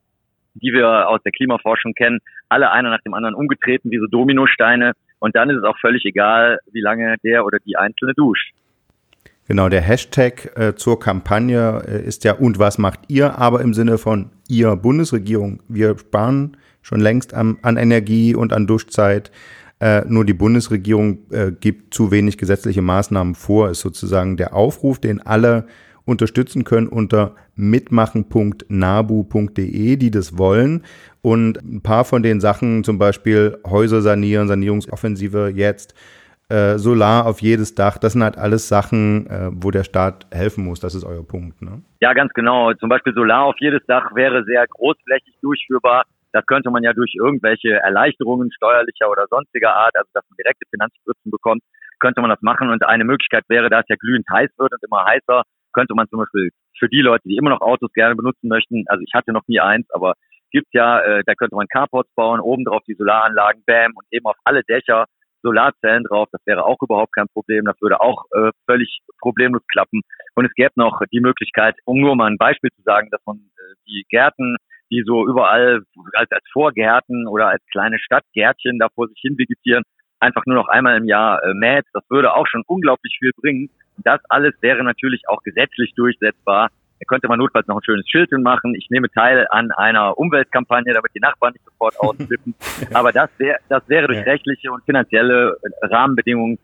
[0.55, 2.19] die wir aus der Klimaforschung kennen,
[2.49, 6.03] alle einer nach dem anderen umgetreten wie so Dominosteine und dann ist es auch völlig
[6.05, 8.53] egal, wie lange der oder die Einzelne duscht.
[9.47, 13.73] Genau, der Hashtag äh, zur Kampagne äh, ist ja und was macht ihr, aber im
[13.73, 15.61] Sinne von ihr Bundesregierung.
[15.67, 19.31] Wir sparen schon längst an, an Energie und an Duschzeit.
[19.83, 24.97] Äh, nur die Bundesregierung äh, gibt zu wenig gesetzliche Maßnahmen vor, ist sozusagen der Aufruf,
[24.97, 25.67] den alle
[26.05, 30.85] unterstützen können unter mitmachen.nabu.de, die das wollen.
[31.21, 35.95] Und ein paar von den Sachen, zum Beispiel Häuser sanieren, Sanierungsoffensive jetzt,
[36.47, 40.63] äh, Solar auf jedes Dach, das sind halt alles Sachen, äh, wo der Staat helfen
[40.63, 40.79] muss.
[40.79, 41.81] Das ist euer Punkt, ne?
[41.99, 42.73] Ja, ganz genau.
[42.75, 46.05] Zum Beispiel Solar auf jedes Dach wäre sehr großflächig durchführbar.
[46.33, 50.65] Das könnte man ja durch irgendwelche Erleichterungen steuerlicher oder sonstiger Art, also dass man direkte
[50.69, 51.61] Finanzspritzen bekommt,
[51.99, 52.69] könnte man das machen.
[52.69, 55.43] Und eine Möglichkeit wäre, da es ja glühend heiß wird und immer heißer,
[55.73, 59.03] könnte man zum Beispiel für die Leute, die immer noch Autos gerne benutzen möchten, also
[59.05, 60.13] ich hatte noch nie eins, aber
[60.51, 64.25] gibt's ja, äh, da könnte man Carports bauen, oben drauf die Solaranlagen, bam, und eben
[64.25, 65.05] auf alle Dächer
[65.43, 66.29] Solarzellen drauf.
[66.31, 67.65] Das wäre auch überhaupt kein Problem.
[67.65, 70.01] Das würde auch äh, völlig problemlos klappen.
[70.35, 73.37] Und es gäbe noch die Möglichkeit, um nur mal ein Beispiel zu sagen, dass man
[73.37, 74.55] äh, die Gärten,
[74.91, 75.81] die so überall
[76.13, 79.83] als, als Vorgärten oder als kleine Stadtgärtchen da vor sich hin vegetieren,
[80.19, 81.85] einfach nur noch einmal im Jahr äh, mäht.
[81.93, 83.69] Das würde auch schon unglaublich viel bringen.
[83.97, 86.69] Das alles wäre natürlich auch gesetzlich durchsetzbar.
[86.99, 88.75] Da könnte man notfalls noch ein schönes Schild machen.
[88.75, 92.55] Ich nehme teil an einer Umweltkampagne, damit die Nachbarn nicht sofort ausflippen.
[92.93, 96.59] Aber das wäre, das wäre durch rechtliche und finanzielle Rahmenbedingungen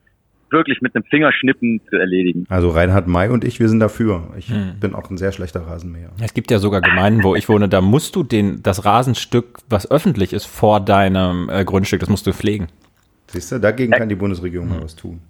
[0.52, 2.46] wirklich mit einem Fingerschnippen zu erledigen.
[2.50, 4.30] Also Reinhard May und ich, wir sind dafür.
[4.38, 4.80] Ich hm.
[4.80, 6.10] bin auch ein sehr schlechter Rasenmäher.
[6.22, 9.90] Es gibt ja sogar Gemeinden, wo ich wohne, da musst du den, das Rasenstück, was
[9.90, 12.68] öffentlich ist, vor deinem äh, Grundstück, das musst du pflegen.
[13.28, 15.22] Siehst du, dagegen kann die Bundesregierung mal was tun.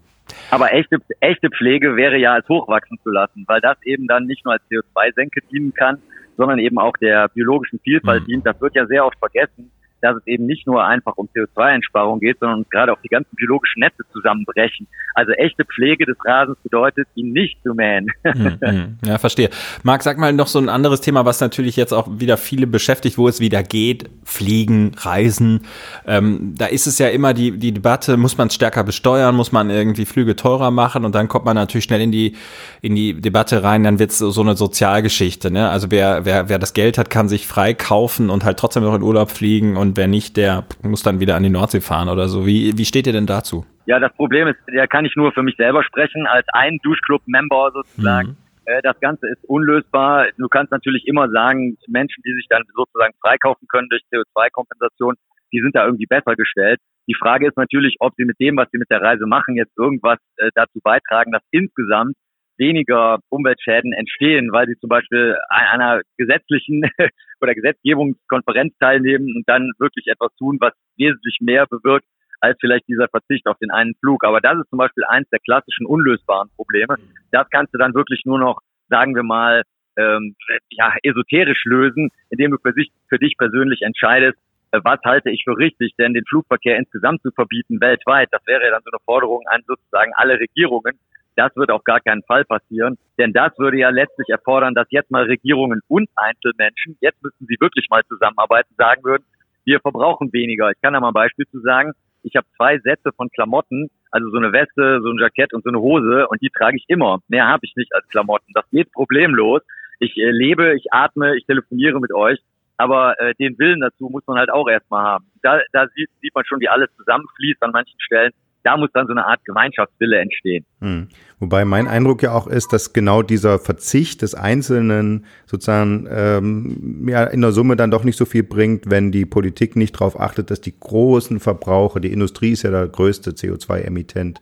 [0.51, 4.45] Aber echte, echte Pflege wäre ja als hochwachsen zu lassen, weil das eben dann nicht
[4.45, 5.97] nur als CO2-Senke dienen kann,
[6.37, 8.27] sondern eben auch der biologischen Vielfalt mhm.
[8.27, 8.45] dient.
[8.45, 12.39] Das wird ja sehr oft vergessen dass es eben nicht nur einfach um CO2-Einsparung geht,
[12.39, 14.87] sondern gerade auch die ganzen biologischen Netze zusammenbrechen.
[15.15, 18.07] Also echte Pflege des Rasens bedeutet, ihn nicht zu mähen.
[18.23, 18.97] Mhm.
[19.05, 19.49] ja, verstehe.
[19.83, 23.17] Marc, sag mal noch so ein anderes Thema, was natürlich jetzt auch wieder viele beschäftigt,
[23.17, 24.09] wo es wieder geht.
[24.23, 25.61] Fliegen, Reisen.
[26.05, 29.51] Ähm, da ist es ja immer die, die Debatte, muss man es stärker besteuern, muss
[29.51, 32.35] man irgendwie Flüge teurer machen und dann kommt man natürlich schnell in die,
[32.81, 35.51] in die Debatte rein, dann wird es so eine Sozialgeschichte.
[35.51, 35.69] Ne?
[35.69, 38.95] Also wer, wer, wer das Geld hat, kann sich frei kaufen und halt trotzdem noch
[38.95, 42.09] in Urlaub fliegen und und wer nicht, der muss dann wieder an die Nordsee fahren
[42.09, 42.45] oder so.
[42.45, 43.65] Wie, wie steht ihr denn dazu?
[43.87, 47.71] Ja, das Problem ist, da kann ich nur für mich selber sprechen, als ein Duschclub-Member
[47.73, 48.29] sozusagen.
[48.29, 48.37] Mhm.
[48.65, 50.27] Äh, das Ganze ist unlösbar.
[50.37, 55.15] Du kannst natürlich immer sagen, Menschen, die sich dann sozusagen freikaufen können durch CO2-Kompensation,
[55.51, 56.79] die sind da irgendwie besser gestellt.
[57.07, 59.75] Die Frage ist natürlich, ob sie mit dem, was sie mit der Reise machen, jetzt
[59.75, 62.13] irgendwas äh, dazu beitragen, dass insgesamt
[62.59, 66.83] weniger Umweltschäden entstehen, weil sie zum Beispiel an einer gesetzlichen
[67.41, 72.05] oder Gesetzgebungskonferenz teilnehmen und dann wirklich etwas tun, was wesentlich mehr bewirkt
[72.41, 74.23] als vielleicht dieser Verzicht auf den einen Flug.
[74.23, 76.95] Aber das ist zum Beispiel eins der klassischen unlösbaren Probleme.
[77.31, 79.63] Das kannst du dann wirklich nur noch, sagen wir mal,
[79.97, 80.35] ähm,
[80.69, 84.37] ja, esoterisch lösen, indem du für, sich, für dich persönlich entscheidest,
[84.71, 88.63] äh, was halte ich für richtig, denn den Flugverkehr insgesamt zu verbieten weltweit, das wäre
[88.63, 90.99] ja dann so eine Forderung an sozusagen alle Regierungen,
[91.39, 95.09] das wird auf gar keinen Fall passieren, denn das würde ja letztlich erfordern, dass jetzt
[95.09, 99.23] mal Regierungen und Einzelmenschen, jetzt müssen sie wirklich mal zusammenarbeiten, sagen würden,
[99.63, 100.69] wir verbrauchen weniger.
[100.71, 101.93] Ich kann da mal ein Beispiel zu sagen.
[102.23, 105.69] Ich habe zwei Sätze von Klamotten, also so eine Weste, so ein Jackett und so
[105.69, 107.19] eine Hose und die trage ich immer.
[107.29, 108.51] Mehr habe ich nicht als Klamotten.
[108.53, 109.61] Das geht problemlos.
[109.99, 112.39] Ich äh, lebe, ich atme, ich telefoniere mit euch,
[112.75, 115.25] aber äh, den Willen dazu muss man halt auch erstmal haben.
[115.41, 119.07] Da, da sieht, sieht man schon, wie alles zusammenfließt an manchen Stellen da muss dann
[119.07, 120.65] so eine Art Gemeinschaftswille entstehen.
[120.81, 121.07] Hm.
[121.39, 127.23] Wobei mein Eindruck ja auch ist, dass genau dieser Verzicht des Einzelnen sozusagen ähm, ja,
[127.23, 130.51] in der Summe dann doch nicht so viel bringt, wenn die Politik nicht darauf achtet,
[130.51, 134.41] dass die großen Verbraucher, die Industrie ist ja der größte CO2-Emittent,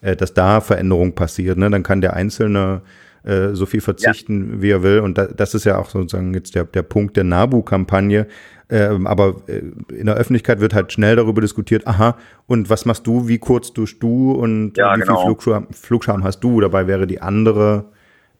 [0.00, 1.58] äh, dass da Veränderung passiert.
[1.58, 1.70] Ne?
[1.70, 2.82] Dann kann der Einzelne
[3.24, 4.62] äh, so viel verzichten, ja.
[4.62, 5.00] wie er will.
[5.00, 8.26] Und da, das ist ja auch sozusagen jetzt der, der Punkt der NABU-Kampagne.
[8.70, 9.62] Ähm, aber äh,
[9.94, 13.72] in der Öffentlichkeit wird halt schnell darüber diskutiert, aha, und was machst du, wie kurz
[13.72, 15.16] duschst du und ja, wie genau.
[15.16, 16.60] viel Flugscham, Flugscham hast du?
[16.60, 17.86] Dabei wäre die andere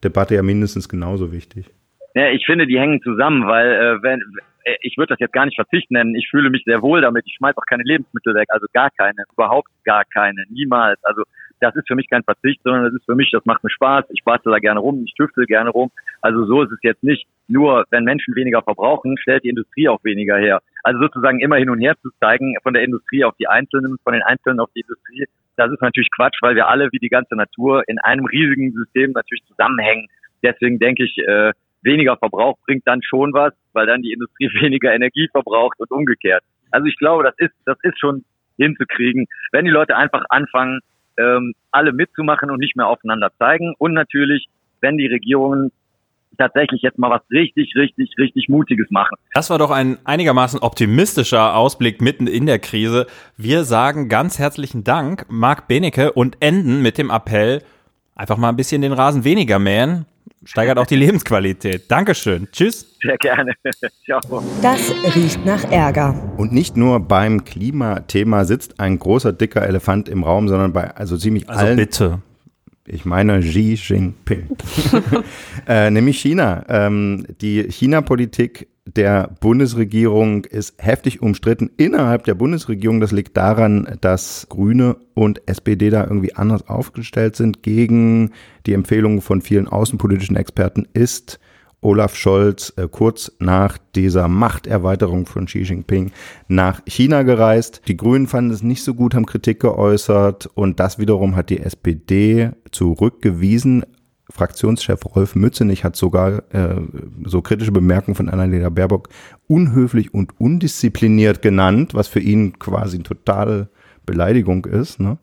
[0.03, 1.71] Debatte ja mindestens genauso wichtig.
[2.13, 4.21] Ja, ich finde, die hängen zusammen, weil äh, wenn
[4.63, 6.15] äh, ich würde das jetzt gar nicht Verzicht nennen.
[6.15, 7.25] Ich fühle mich sehr wohl damit.
[7.25, 10.99] Ich schmeiß auch keine Lebensmittel weg, also gar keine, überhaupt gar keine, niemals.
[11.03, 11.23] Also
[11.59, 14.05] das ist für mich kein Verzicht, sondern das ist für mich, das macht mir Spaß.
[14.09, 15.91] Ich bastel da gerne rum, ich tüftel gerne rum.
[16.21, 17.27] Also so ist es jetzt nicht.
[17.47, 20.61] Nur wenn Menschen weniger verbrauchen, stellt die Industrie auch weniger her.
[20.83, 24.13] Also sozusagen immer hin und her zu zeigen, von der Industrie auf die Einzelnen, von
[24.13, 25.25] den Einzelnen auf die Industrie,
[25.59, 29.11] das ist natürlich Quatsch, weil wir alle wie die ganze Natur in einem riesigen System
[29.11, 30.07] natürlich zusammenhängen.
[30.41, 34.93] Deswegen denke ich, äh, weniger Verbrauch bringt dann schon was, weil dann die Industrie weniger
[34.93, 36.43] Energie verbraucht und umgekehrt.
[36.71, 38.23] Also ich glaube, das ist, das ist schon
[38.57, 40.79] hinzukriegen, wenn die Leute einfach anfangen,
[41.19, 43.73] ähm, alle mitzumachen und nicht mehr aufeinander zeigen.
[43.77, 44.47] Und natürlich,
[44.81, 45.71] wenn die Regierungen
[46.37, 49.17] tatsächlich jetzt mal was richtig, richtig, richtig Mutiges machen.
[49.33, 53.07] Das war doch ein einigermaßen optimistischer Ausblick mitten in der Krise.
[53.37, 57.61] Wir sagen ganz herzlichen Dank, Marc Benecke, und enden mit dem Appell,
[58.15, 60.05] einfach mal ein bisschen den Rasen weniger mähen.
[60.45, 61.89] Steigert auch die Lebensqualität.
[61.89, 62.47] Dankeschön.
[62.51, 62.85] Tschüss.
[63.01, 63.53] Sehr gerne.
[64.05, 64.43] Ciao.
[64.61, 64.79] Das
[65.15, 66.15] riecht nach Ärger.
[66.37, 71.17] Und nicht nur beim Klimathema sitzt ein großer, dicker Elefant im Raum, sondern bei also
[71.17, 71.77] ziemlich Also allen.
[71.77, 72.21] bitte.
[72.87, 74.49] Ich meine Xi Jinping.
[75.67, 76.65] äh, nämlich China.
[76.67, 82.99] Ähm, die China-Politik der Bundesregierung ist heftig umstritten innerhalb der Bundesregierung.
[82.99, 87.63] Das liegt daran, dass Grüne und SPD da irgendwie anders aufgestellt sind.
[87.63, 88.31] Gegen
[88.65, 91.39] die Empfehlungen von vielen außenpolitischen Experten ist
[91.81, 96.11] Olaf Scholz äh, kurz nach dieser Machterweiterung von Xi Jinping
[96.47, 97.81] nach China gereist.
[97.87, 101.59] Die Grünen fanden es nicht so gut, haben Kritik geäußert und das wiederum hat die
[101.59, 103.85] SPD zurückgewiesen.
[104.29, 106.75] Fraktionschef Rolf Mützenich hat sogar äh,
[107.25, 109.09] so kritische Bemerkungen von Annalena Baerbock
[109.47, 113.69] unhöflich und undiszipliniert genannt, was für ihn quasi eine totale
[114.05, 114.99] Beleidigung ist.
[114.99, 115.17] Ne?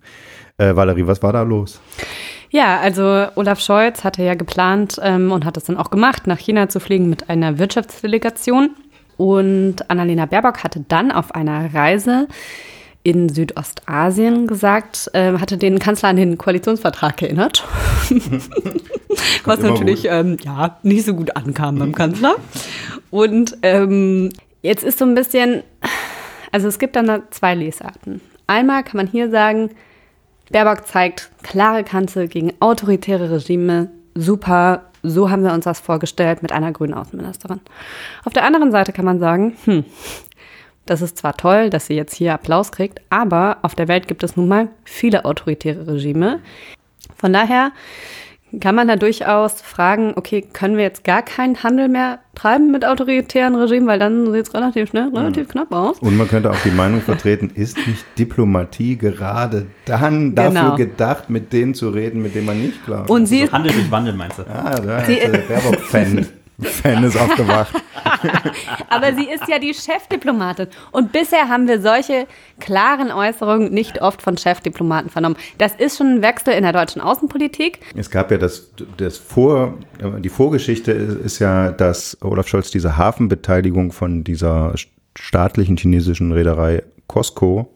[0.59, 1.81] Äh, Valerie, was war da los?
[2.51, 6.39] Ja, also Olaf Scholz hatte ja geplant ähm, und hat es dann auch gemacht, nach
[6.39, 8.71] China zu fliegen mit einer Wirtschaftsdelegation.
[9.17, 12.29] Und Annalena Baerbock hatte dann auf einer Reise
[13.07, 17.65] in Südostasien gesagt, äh, hatte den Kanzler an den Koalitionsvertrag erinnert.
[19.45, 22.35] Was natürlich ähm, ja, nicht so gut ankam beim Kanzler.
[23.11, 25.63] Und ähm, jetzt ist so ein bisschen,
[26.51, 28.21] also es gibt dann da zwei Lesarten.
[28.49, 29.71] Einmal kann man hier sagen,
[30.51, 33.89] Baerbock zeigt klare Kante gegen autoritäre Regime.
[34.17, 37.61] Super, so haben wir uns das vorgestellt mit einer grünen Außenministerin.
[38.25, 39.85] Auf der anderen Seite kann man sagen, hm,
[40.87, 44.23] das ist zwar toll, dass sie jetzt hier Applaus kriegt, aber auf der Welt gibt
[44.23, 46.41] es nun mal viele autoritäre Regime.
[47.17, 47.73] Von daher
[48.61, 52.85] kann man da durchaus fragen, okay, können wir jetzt gar keinen Handel mehr treiben mit
[52.87, 55.99] autoritären Regimen, weil dann sieht es relativ schnell, relativ knapp aus.
[55.99, 60.77] Und man könnte auch die Meinung vertreten, ist nicht Diplomatie gerade dann dafür Genau.
[60.77, 63.11] gedacht, mit denen zu reden, mit denen man nicht glaubt?
[63.11, 64.43] Und sie ist Handel durch Wandel meinst du?
[64.43, 66.27] ah, da ist Sie- der Baerbock-Fan.
[66.61, 67.75] Fan ist aufgewacht.
[68.89, 70.69] Aber sie ist ja die Chefdiplomatin.
[70.91, 72.27] Und bisher haben wir solche
[72.61, 75.37] klaren Äußerungen nicht oft von Chefdiplomaten vernommen.
[75.59, 77.81] Das ist schon ein Wechsel in der deutschen Außenpolitik.
[77.95, 79.75] Es gab ja das, das Vor,
[80.21, 84.75] die Vorgeschichte ist, ist ja, dass Olaf Scholz diese Hafenbeteiligung von dieser
[85.15, 87.76] staatlichen chinesischen Reederei Costco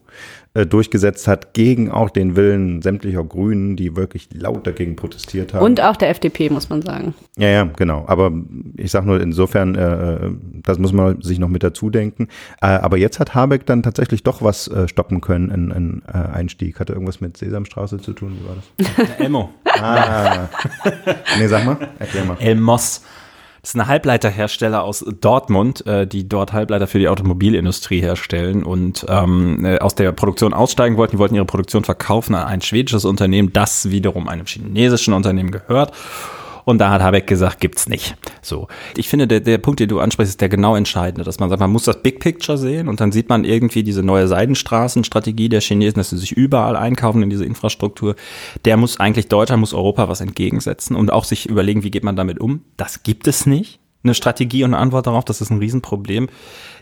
[0.53, 5.63] äh, durchgesetzt hat, gegen auch den Willen sämtlicher Grünen, die wirklich laut dagegen protestiert haben.
[5.63, 7.13] Und auch der FDP, muss man sagen.
[7.37, 8.03] Ja, ja, genau.
[8.07, 8.33] Aber
[8.75, 10.29] ich sage nur insofern, äh,
[10.61, 12.27] das muss man sich noch mit dazu denken.
[12.61, 16.17] Äh, aber jetzt hat Habeck dann tatsächlich doch was äh, stoppen können, ein, ein äh,
[16.17, 16.81] Einstieg.
[16.81, 18.37] Hatte irgendwas mit Sesamstraße zu tun?
[18.37, 19.17] Wie war das?
[19.19, 19.51] Elmo.
[19.63, 20.49] Ah.
[21.39, 22.37] nee, sag mal, erklär mal.
[22.39, 23.03] Elmos.
[23.61, 29.05] Das ist ein Halbleiterhersteller aus Dortmund, äh, die dort Halbleiter für die Automobilindustrie herstellen und
[29.07, 31.17] ähm, äh, aus der Produktion aussteigen wollten.
[31.17, 35.91] Die wollten ihre Produktion verkaufen an ein schwedisches Unternehmen, das wiederum einem chinesischen Unternehmen gehört.
[36.65, 38.15] Und da hat Habeck gesagt, gibt's nicht.
[38.41, 38.67] So.
[38.95, 41.59] Ich finde, der, der Punkt, den du ansprichst, ist der genau entscheidende, dass man sagt,
[41.59, 45.61] man muss das Big Picture sehen und dann sieht man irgendwie diese neue Seidenstraßenstrategie der
[45.61, 48.15] Chinesen, dass sie sich überall einkaufen in diese Infrastruktur.
[48.65, 52.15] Der muss eigentlich Deutschland, muss Europa was entgegensetzen und auch sich überlegen, wie geht man
[52.15, 52.61] damit um.
[52.77, 53.80] Das gibt es nicht.
[54.03, 56.27] Eine Strategie und eine Antwort darauf, das ist ein Riesenproblem.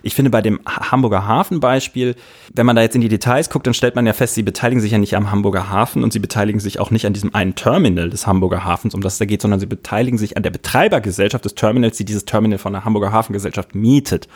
[0.02, 2.16] Ich finde bei dem Ha- Hamburger Hafen-Beispiel,
[2.54, 4.80] wenn man da jetzt in die Details guckt, dann stellt man ja fest, sie beteiligen
[4.80, 7.56] sich ja nicht am Hamburger Hafen und sie beteiligen sich auch nicht an diesem einen
[7.56, 10.52] Terminal des Hamburger Hafens, um das es da geht, sondern sie beteiligen sich an der
[10.52, 14.30] Betreibergesellschaft des Terminals, die dieses Terminal von der Hamburger Hafengesellschaft mietet.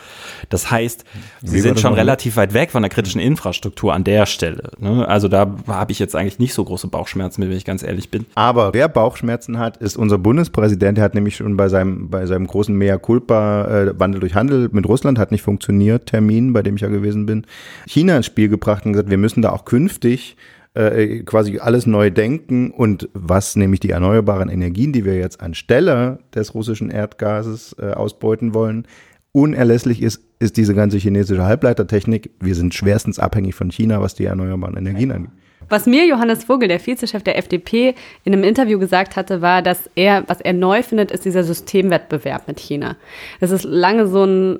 [0.50, 1.04] Das heißt,
[1.42, 4.72] sie Wie sind schon relativ weit weg von der kritischen Infrastruktur an der Stelle.
[4.78, 5.08] Ne?
[5.08, 8.26] Also da habe ich jetzt eigentlich nicht so große Bauchschmerzen wenn ich ganz ehrlich bin.
[8.34, 10.98] Aber wer Bauchschmerzen hat, ist unser Bundespräsident.
[10.98, 14.68] Der hat nämlich schon bei seinem, bei seinem großen Mea Culpa äh, Wandel durch Handel
[14.72, 17.46] mit Russland hat nicht funktioniert, Termin, bei dem ich ja gewesen bin,
[17.86, 20.36] China ins Spiel gebracht und gesagt, wir müssen da auch künftig
[20.74, 26.18] äh, quasi alles neu denken und was nämlich die erneuerbaren Energien, die wir jetzt anstelle
[26.34, 28.86] des russischen Erdgases äh, ausbeuten wollen,
[29.32, 32.30] unerlässlich ist, ist diese ganze chinesische Halbleitertechnik.
[32.40, 35.30] Wir sind schwerstens abhängig von China, was die erneuerbaren Energien angeht.
[35.68, 39.90] Was mir Johannes Vogel, der Vizechef der FDP, in einem Interview gesagt hatte, war, dass
[39.94, 42.96] er, was er neu findet, ist dieser Systemwettbewerb mit China.
[43.40, 44.58] Das ist lange so ein,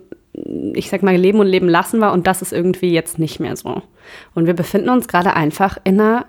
[0.75, 3.57] ich sag mal, Leben und Leben lassen war und das ist irgendwie jetzt nicht mehr
[3.57, 3.83] so.
[4.35, 6.27] Und wir befinden uns gerade einfach in einer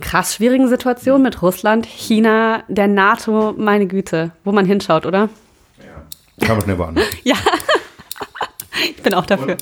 [0.00, 5.28] krass schwierigen Situation mit Russland, China, der NATO, meine Güte, wo man hinschaut, oder?
[6.40, 7.10] Kann man schnell beantworten.
[7.24, 7.36] Ja.
[8.80, 9.56] Ich bin auch dafür.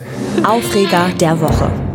[0.45, 1.86] Aufreger der Woche.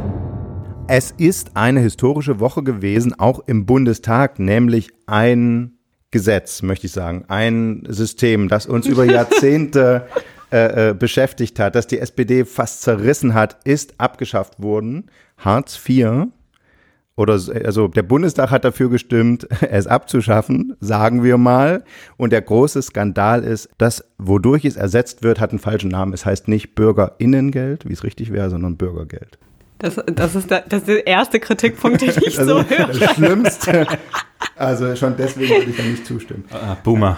[0.94, 5.78] Es ist eine historische Woche gewesen, auch im Bundestag, nämlich ein
[6.12, 10.06] Gesetz, möchte ich sagen, ein System, das uns über Jahrzehnte
[10.52, 15.10] äh, äh, beschäftigt hat, das die SPD fast zerrissen hat, ist abgeschafft worden.
[15.38, 16.28] Hartz IV.
[17.16, 21.86] oder also der Bundestag hat dafür gestimmt, es abzuschaffen, sagen wir mal.
[22.18, 26.12] Und der große Skandal ist, dass wodurch es ersetzt wird, hat einen falschen Namen.
[26.12, 29.40] Es heißt nicht Bürgerinnengeld, wie es richtig wäre, sondern Bürgergeld.
[29.82, 32.88] Das, das, ist, der, das ist der erste Kritikpunkt, den ich also, so höre.
[32.88, 33.88] Das Schlimmste.
[34.56, 36.46] Also schon deswegen würde ich da nicht zustimmen.
[36.52, 37.18] Ah, Boomer.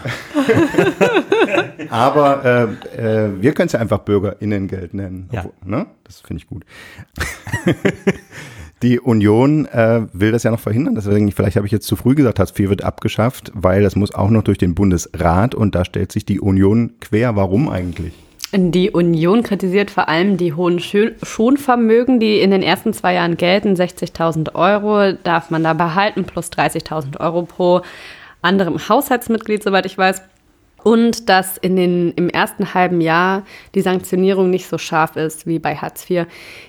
[1.89, 5.27] Aber äh, äh, wir können es ja einfach Bürgerinnengeld nennen.
[5.31, 5.45] Ja.
[5.65, 5.87] ne?
[6.05, 6.63] Das finde ich gut.
[8.81, 10.95] Die Union äh, will das ja noch verhindern.
[10.95, 14.13] Deswegen, vielleicht habe ich jetzt zu früh gesagt, Hartz IV wird abgeschafft, weil das muss
[14.13, 17.35] auch noch durch den Bundesrat und da stellt sich die Union quer.
[17.35, 18.13] Warum eigentlich?
[18.55, 23.73] Die Union kritisiert vor allem die hohen Schonvermögen, die in den ersten zwei Jahren gelten.
[23.73, 27.81] 60.000 Euro darf man da behalten, plus 30.000 Euro pro
[28.43, 30.21] anderem Haushaltsmitglied, soweit ich weiß
[30.83, 35.59] und dass in den, im ersten halben Jahr die Sanktionierung nicht so scharf ist wie
[35.59, 36.27] bei Hartz IV.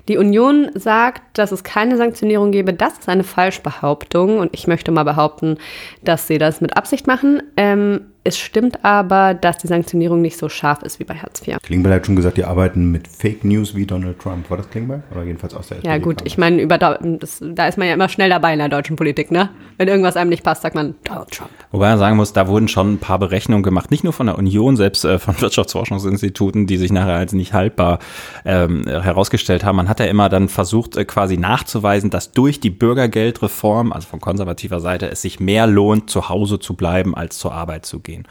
[0.09, 2.73] Die Union sagt, dass es keine Sanktionierung gebe.
[2.73, 5.59] Das ist eine Falschbehauptung und ich möchte mal behaupten,
[6.03, 7.43] dass sie das mit Absicht machen.
[7.57, 11.59] Ähm, es stimmt aber, dass die Sanktionierung nicht so scharf ist wie bei Hartz IV.
[11.63, 14.49] Klingbeil hat schon gesagt, die arbeiten mit Fake News wie Donald Trump.
[14.49, 15.03] War das Klingbeil?
[15.13, 17.87] Oder jedenfalls aus der SPD Ja gut, ich meine, über da, das, da ist man
[17.87, 19.51] ja immer schnell dabei in der deutschen Politik, ne?
[19.77, 21.51] Wenn irgendwas einem nicht passt, sagt man Donald Trump.
[21.71, 24.39] Wobei man sagen muss, da wurden schon ein paar Berechnungen gemacht, nicht nur von der
[24.39, 27.99] Union, selbst äh, von Wirtschaftsforschungsinstituten, die sich nachher als nicht haltbar
[28.47, 29.77] ähm, herausgestellt haben.
[29.77, 34.21] Man hat ja immer dann versucht, äh, quasi nachzuweisen, dass durch die Bürgergeldreform, also von
[34.21, 38.14] konservativer Seite, es sich mehr lohnt, zu Hause zu bleiben, als zur Arbeit zu gehen
[38.15, 38.29] gehen.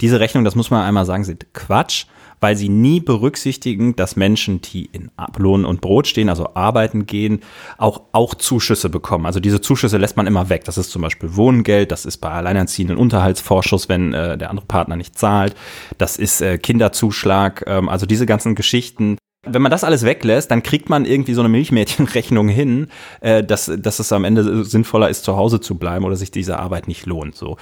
[0.00, 2.06] Diese Rechnung, das muss man einmal sagen, sind Quatsch,
[2.40, 7.40] weil sie nie berücksichtigen, dass Menschen, die in Lohn und Brot stehen, also arbeiten gehen,
[7.78, 9.24] auch, auch Zuschüsse bekommen.
[9.26, 10.64] Also diese Zuschüsse lässt man immer weg.
[10.64, 14.96] Das ist zum Beispiel Wohngeld, das ist bei Alleinerziehenden Unterhaltsvorschuss, wenn äh, der andere Partner
[14.96, 15.54] nicht zahlt,
[15.96, 20.62] das ist äh, Kinderzuschlag, ähm, also diese ganzen Geschichten wenn man das alles weglässt, dann
[20.62, 22.88] kriegt man irgendwie so eine Milchmädchenrechnung hin,
[23.20, 26.58] äh, dass, dass es am Ende sinnvoller ist, zu Hause zu bleiben oder sich diese
[26.58, 27.36] Arbeit nicht lohnt.
[27.36, 27.56] So,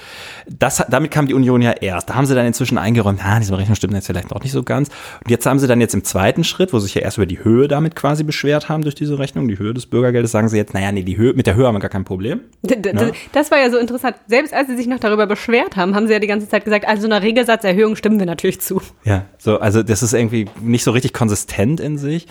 [0.47, 2.09] das, damit kam die Union ja erst.
[2.09, 4.63] Da haben sie dann inzwischen eingeräumt, ah, diese Rechnung stimmt jetzt vielleicht auch nicht so
[4.63, 4.89] ganz.
[5.23, 7.25] Und jetzt haben sie dann jetzt im zweiten Schritt, wo sie sich ja erst über
[7.25, 10.57] die Höhe damit quasi beschwert haben durch diese Rechnung, die Höhe des Bürgergeldes, sagen sie
[10.57, 12.41] jetzt, naja, nee, die Höhe, mit der Höhe haben wir gar kein Problem.
[12.63, 13.11] Ne?
[13.31, 14.15] Das war ja so interessant.
[14.27, 16.87] Selbst als sie sich noch darüber beschwert haben, haben sie ja die ganze Zeit gesagt,
[16.87, 18.81] also einer Regelsatzerhöhung stimmen wir natürlich zu.
[19.03, 22.27] Ja, so, also das ist irgendwie nicht so richtig konsistent in sich.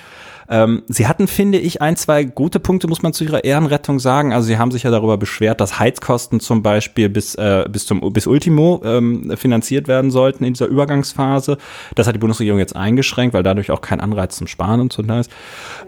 [0.48, 4.32] Ähm, sie hatten, finde ich, ein, zwei gute Punkte, muss man zu ihrer Ehrenrettung sagen.
[4.32, 8.00] Also sie haben sich ja darüber beschwert, dass Heizkosten zum Beispiel bis, äh, bis zum
[8.12, 11.58] bis Ultimo ähm, finanziert werden sollten in dieser Übergangsphase.
[11.94, 15.02] Das hat die Bundesregierung jetzt eingeschränkt, weil dadurch auch kein Anreiz zum Sparen und so
[15.02, 15.30] da ist.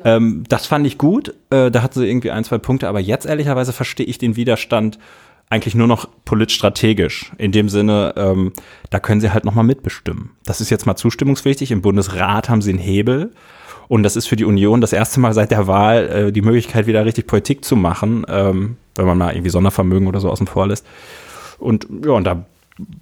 [0.05, 1.35] Ähm, das fand ich gut.
[1.51, 4.99] Äh, da hatten sie irgendwie ein, zwei Punkte, aber jetzt ehrlicherweise verstehe ich den Widerstand
[5.51, 7.33] eigentlich nur noch politisch-strategisch.
[7.39, 8.53] In dem Sinne, ähm,
[8.91, 10.31] da können sie halt nochmal mitbestimmen.
[10.45, 11.71] Das ist jetzt mal zustimmungspflichtig.
[11.71, 13.33] Im Bundesrat haben sie einen Hebel.
[13.89, 16.87] Und das ist für die Union das erste Mal seit der Wahl äh, die Möglichkeit,
[16.87, 20.67] wieder richtig Politik zu machen, ähm, wenn man mal irgendwie Sondervermögen oder so außen vor
[20.67, 20.87] lässt.
[21.59, 22.47] Und ja, und da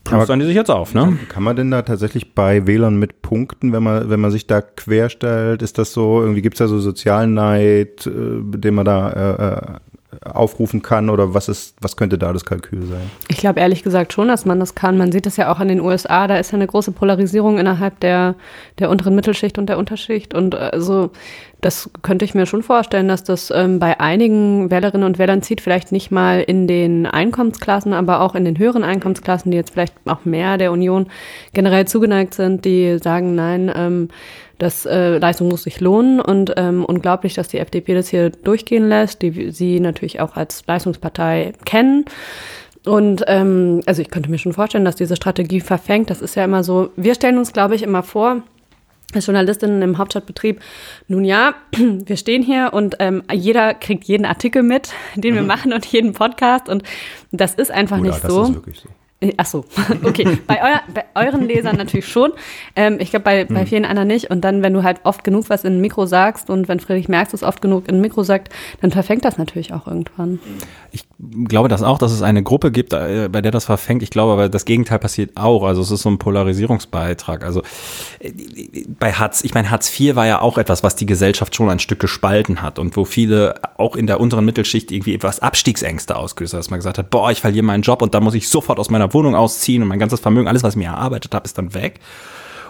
[0.05, 1.19] plustern die sich jetzt auf, ne?
[1.29, 4.61] Kann man denn da tatsächlich bei Wählern mit Punkten, wenn man, wenn man sich da
[4.61, 5.63] querstellt?
[5.63, 9.79] Ist das so, irgendwie gibt es da so Sozialneid, äh, den man da äh, äh
[10.20, 13.11] aufrufen kann oder was ist, was könnte da das Kalkül sein?
[13.29, 14.98] Ich glaube ehrlich gesagt schon, dass man das kann.
[14.98, 17.98] Man sieht das ja auch in den USA, da ist ja eine große Polarisierung innerhalb
[18.01, 18.35] der,
[18.79, 20.35] der unteren Mittelschicht und der Unterschicht.
[20.35, 21.11] Und also
[21.62, 25.61] das könnte ich mir schon vorstellen, dass das ähm, bei einigen Wählerinnen und Wählern zieht,
[25.61, 29.94] vielleicht nicht mal in den Einkommensklassen, aber auch in den höheren Einkommensklassen, die jetzt vielleicht
[30.07, 31.07] auch mehr der Union
[31.53, 34.09] generell zugeneigt sind, die sagen, nein, ähm,
[34.62, 38.88] das äh, Leistung muss sich lohnen und ähm, unglaublich, dass die FDP das hier durchgehen
[38.88, 42.05] lässt, die sie natürlich auch als Leistungspartei kennen.
[42.87, 46.11] Und ähm, also ich könnte mir schon vorstellen, dass diese Strategie verfängt.
[46.11, 48.42] Das ist ja immer so, wir stellen uns, glaube ich, immer vor,
[49.12, 50.61] als Journalistin im Hauptstadtbetrieb,
[51.09, 55.48] nun ja, wir stehen hier und ähm, jeder kriegt jeden Artikel mit, den wir mhm.
[55.48, 56.85] machen und jeden Podcast und
[57.33, 58.42] das ist einfach Oder, nicht das so.
[58.44, 58.88] Ist wirklich so.
[59.23, 59.65] Äh, ach so,
[60.05, 60.39] okay.
[60.47, 62.33] bei, euer, bei euren Lesern natürlich schon.
[62.77, 63.67] Ähm, ich glaube, bei, bei hm.
[63.67, 64.31] vielen anderen nicht.
[64.31, 67.09] Und dann, wenn du halt oft genug was in ein Mikro sagst und wenn Friedrich
[67.09, 70.41] Merz es oft genug in ein Mikro sagt, dann verfängt das natürlich auch irgendwann.
[70.91, 71.05] Ich
[71.45, 74.03] glaube das auch, dass es eine Gruppe gibt, äh, bei der das verfängt.
[74.03, 75.63] Ich glaube aber, das Gegenteil passiert auch.
[75.63, 77.45] Also es ist so ein Polarisierungsbeitrag.
[77.45, 77.63] Also
[78.19, 78.33] äh,
[78.99, 81.79] bei Hartz, ich meine, Hartz IV war ja auch etwas, was die Gesellschaft schon ein
[81.79, 86.55] Stück gespalten hat und wo viele auch in der unteren Mittelschicht irgendwie etwas Abstiegsängste ausgelöst
[86.55, 88.81] hat, dass man gesagt hat, boah, ich verliere meinen Job und dann muss ich sofort
[88.81, 91.57] aus meiner Wohnung ausziehen und mein ganzes Vermögen, alles, was ich mir erarbeitet habe, ist
[91.57, 92.01] dann weg.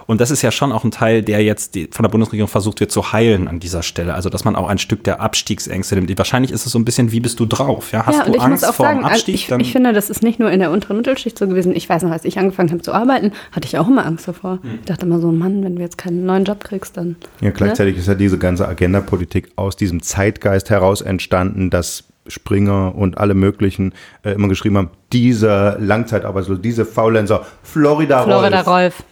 [0.05, 2.91] Und das ist ja schon auch ein Teil, der jetzt von der Bundesregierung versucht wird
[2.91, 4.13] zu heilen an dieser Stelle.
[4.13, 6.17] Also, dass man auch ein Stück der Abstiegsängste nimmt.
[6.17, 7.91] Wahrscheinlich ist es so ein bisschen, wie bist du drauf?
[7.91, 9.35] Ja, hast ja, du Angst vor sagen, Abstieg?
[9.51, 11.75] Also ich, ich, finde, das ist nicht nur in der unteren Mittelschicht so gewesen.
[11.75, 14.59] Ich weiß noch, als ich angefangen habe zu arbeiten, hatte ich auch immer Angst davor.
[14.61, 14.79] Hm.
[14.81, 17.15] Ich dachte immer so, Mann, wenn du jetzt keinen neuen Job kriegst, dann.
[17.41, 18.01] Ja, gleichzeitig ne?
[18.01, 23.93] ist ja diese ganze Agendapolitik aus diesem Zeitgeist heraus entstanden, dass Springer und alle möglichen
[24.23, 28.67] äh, immer geschrieben haben, dieser Langzeitarbeitslose, diese Faulenzer, Florida, Florida Rolf.
[28.67, 29.03] Rolf.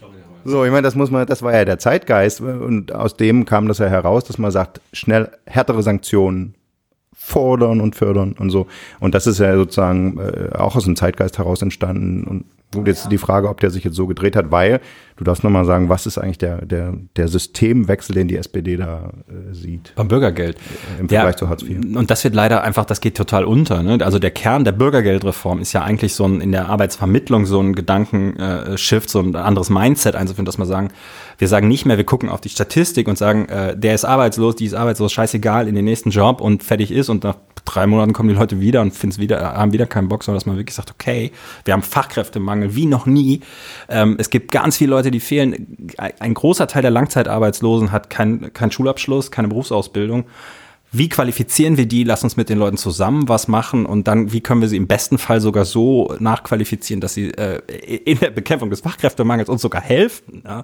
[0.43, 3.67] So, ich meine, das muss man, das war ja der Zeitgeist und aus dem kam
[3.67, 6.55] das ja heraus, dass man sagt, schnell härtere Sanktionen
[7.13, 8.67] fordern und fördern und so.
[8.99, 13.11] Und das ist ja sozusagen äh, auch aus dem Zeitgeist heraus entstanden und Gut, jetzt
[13.11, 14.79] die Frage, ob der sich jetzt so gedreht hat, weil
[15.17, 19.11] du darfst nochmal sagen, was ist eigentlich der, der, der Systemwechsel, den die SPD da
[19.27, 19.93] äh, sieht?
[19.95, 20.57] Beim Bürgergeld.
[20.97, 21.79] Im Vergleich zu Hartz IV.
[21.95, 23.83] Und das wird leider einfach, das geht total unter.
[23.83, 23.99] Ne?
[24.05, 27.75] Also der Kern der Bürgergeldreform ist ja eigentlich so ein, in der Arbeitsvermittlung so ein
[27.75, 30.91] Gedankenshift, so ein anderes Mindset einzuführen, dass man sagen,
[31.39, 34.55] wir sagen nicht mehr, wir gucken auf die Statistik und sagen, äh, der ist arbeitslos,
[34.55, 37.35] die ist arbeitslos, scheißegal, in den nächsten Job und fertig ist und nach
[37.65, 40.45] drei Monaten kommen die Leute wieder und finden's wieder, haben wieder keinen Bock, sondern dass
[40.45, 41.31] man wirklich sagt, okay,
[41.65, 43.41] wir haben Fachkräftemangel wie noch nie.
[43.89, 45.77] Ähm, es gibt ganz viele Leute, die fehlen.
[45.97, 50.25] Ein großer Teil der Langzeitarbeitslosen hat keinen kein Schulabschluss, keine Berufsausbildung
[50.93, 52.03] wie qualifizieren wir die?
[52.03, 54.87] Lass uns mit den Leuten zusammen was machen und dann, wie können wir sie im
[54.87, 57.61] besten Fall sogar so nachqualifizieren, dass sie äh,
[58.03, 60.43] in der Bekämpfung des Fachkräftemangels uns sogar helfen.
[60.43, 60.63] Ja?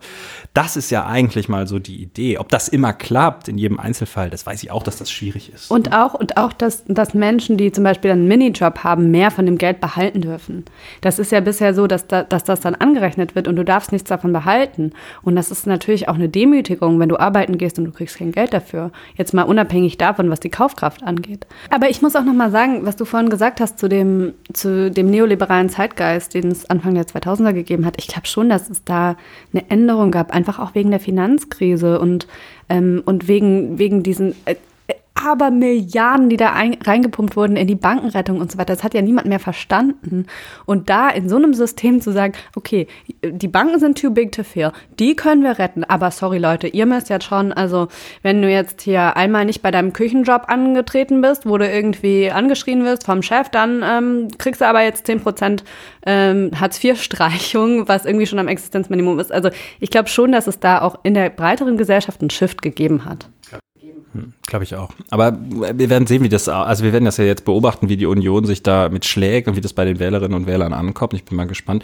[0.53, 2.39] Das ist ja eigentlich mal so die Idee.
[2.39, 5.71] Ob das immer klappt in jedem Einzelfall, das weiß ich auch, dass das schwierig ist.
[5.71, 9.45] Und auch, und auch dass, dass Menschen, die zum Beispiel einen Minijob haben, mehr von
[9.45, 10.65] dem Geld behalten dürfen.
[10.99, 13.93] Das ist ja bisher so, dass, da, dass das dann angerechnet wird und du darfst
[13.93, 14.91] nichts davon behalten.
[15.21, 18.33] Und das ist natürlich auch eine Demütigung, wenn du arbeiten gehst und du kriegst kein
[18.33, 18.91] Geld dafür.
[19.15, 21.45] Jetzt mal unabhängig davon, davon, was die Kaufkraft angeht.
[21.69, 24.89] Aber ich muss auch noch mal sagen, was du vorhin gesagt hast zu dem, zu
[24.91, 27.95] dem neoliberalen Zeitgeist, den es Anfang der 2000er gegeben hat.
[27.97, 29.15] Ich glaube schon, dass es da
[29.53, 32.27] eine Änderung gab, einfach auch wegen der Finanzkrise und,
[32.69, 34.55] ähm, und wegen, wegen diesen äh,
[35.25, 38.73] aber Milliarden, die da ein, reingepumpt wurden in die Bankenrettung und so weiter.
[38.73, 40.25] Das hat ja niemand mehr verstanden.
[40.65, 42.87] Und da in so einem System zu sagen, okay,
[43.23, 45.83] die Banken sind too big to fail, die können wir retten.
[45.83, 47.87] Aber sorry Leute, ihr müsst jetzt schon, also
[48.21, 52.83] wenn du jetzt hier einmal nicht bei deinem Küchenjob angetreten bist, wo du irgendwie angeschrien
[52.83, 55.63] wirst vom Chef, dann ähm, kriegst du aber jetzt 10 Prozent
[56.05, 59.31] ähm, Hartz-IV-Streichung, was irgendwie schon am Existenzminimum ist.
[59.31, 59.49] Also
[59.79, 63.29] ich glaube schon, dass es da auch in der breiteren Gesellschaft einen Shift gegeben hat.
[64.17, 64.89] Hm, Glaube ich auch.
[65.09, 68.07] Aber wir werden sehen, wie das, also wir werden das ja jetzt beobachten, wie die
[68.07, 71.13] Union sich da mit schlägt und wie das bei den Wählerinnen und Wählern ankommt.
[71.13, 71.83] Ich bin mal gespannt.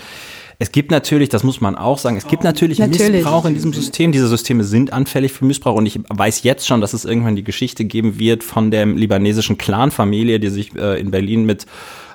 [0.59, 3.73] Es gibt natürlich, das muss man auch sagen, es gibt natürlich, natürlich, Missbrauch in diesem
[3.73, 4.11] System.
[4.11, 7.43] Diese Systeme sind anfällig für Missbrauch und ich weiß jetzt schon, dass es irgendwann die
[7.43, 11.65] Geschichte geben wird von der libanesischen Clanfamilie, die sich äh, in Berlin mit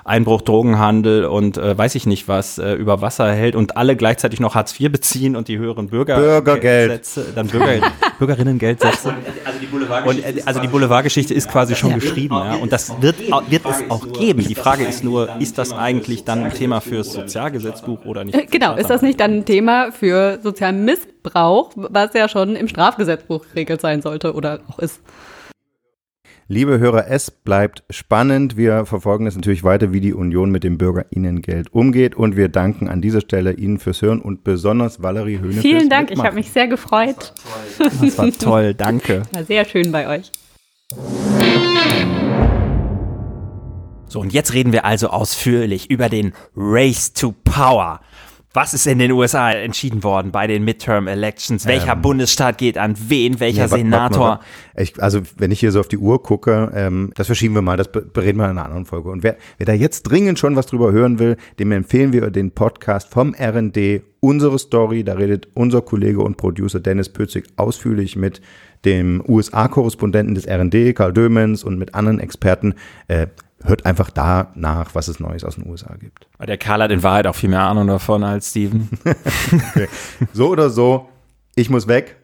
[0.09, 4.39] Einbruch, Drogenhandel und äh, weiß ich nicht was äh, über Wasser hält und alle gleichzeitig
[4.39, 7.07] noch Hartz IV beziehen und die höheren Bürger Bürgergeld.
[7.35, 9.13] dann Bürger, Bürgerinnengeldsätze.
[9.45, 12.55] Also die Boulevardgeschichte, und, äh, also die Boulevardgeschichte ist quasi schon geschrieben, ja.
[12.55, 14.45] Und das wird, wird es auch geben.
[14.45, 18.35] Die Frage ist nur, ist das eigentlich dann ein Thema fürs Sozialgesetzbuch oder nicht?
[18.35, 22.67] Äh, genau, ist das nicht dann ein Thema für sozialen Missbrauch, was ja schon im
[22.67, 24.99] Strafgesetzbuch geregelt sein sollte oder auch ist?
[26.51, 28.57] Liebe Hörer, es bleibt spannend.
[28.57, 32.15] Wir verfolgen es natürlich weiter, wie die Union mit dem Bürgerinnengeld umgeht.
[32.15, 35.61] Und wir danken an dieser Stelle Ihnen fürs Hören und besonders Valerie Höhne.
[35.61, 37.35] Vielen Dank, ich habe mich sehr gefreut.
[37.77, 39.21] Das war toll, das war toll danke.
[39.31, 40.31] War sehr schön bei euch.
[44.07, 48.01] So, und jetzt reden wir also ausführlich über den Race to Power.
[48.51, 51.67] Was ist in den USA entschieden worden bei den Midterm Elections?
[51.67, 53.39] Welcher ähm, Bundesstaat geht an wen?
[53.39, 54.39] Welcher nee, Senator?
[54.75, 57.77] Ich, also, wenn ich hier so auf die Uhr gucke, ähm, das verschieben wir mal,
[57.77, 59.11] das bereden wir in einer anderen Folge.
[59.11, 62.49] Und wer, wer da jetzt dringend schon was drüber hören will, dem empfehlen wir den
[62.49, 65.03] Podcast vom RD, unsere Story.
[65.03, 68.41] Da redet unser Kollege und Producer Dennis Pützig ausführlich mit
[68.83, 72.73] dem USA-Korrespondenten des RD, Karl Dömens und mit anderen Experten.
[73.09, 73.27] Äh,
[73.63, 76.27] hört einfach da nach, was es Neues aus den USA gibt.
[76.45, 78.89] Der Karl hat in Wahrheit auch viel mehr Ahnung davon als Steven.
[79.05, 79.87] okay.
[80.33, 81.09] So oder so,
[81.55, 82.17] ich muss weg.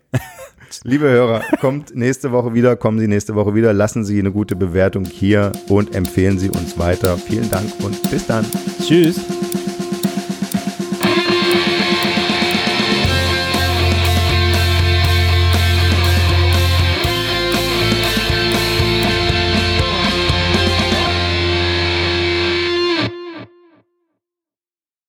[0.84, 4.56] Liebe Hörer, kommt nächste Woche wieder, kommen Sie nächste Woche wieder, lassen Sie eine gute
[4.56, 7.18] Bewertung hier und empfehlen Sie uns weiter.
[7.18, 8.46] Vielen Dank und bis dann.
[8.82, 9.20] Tschüss.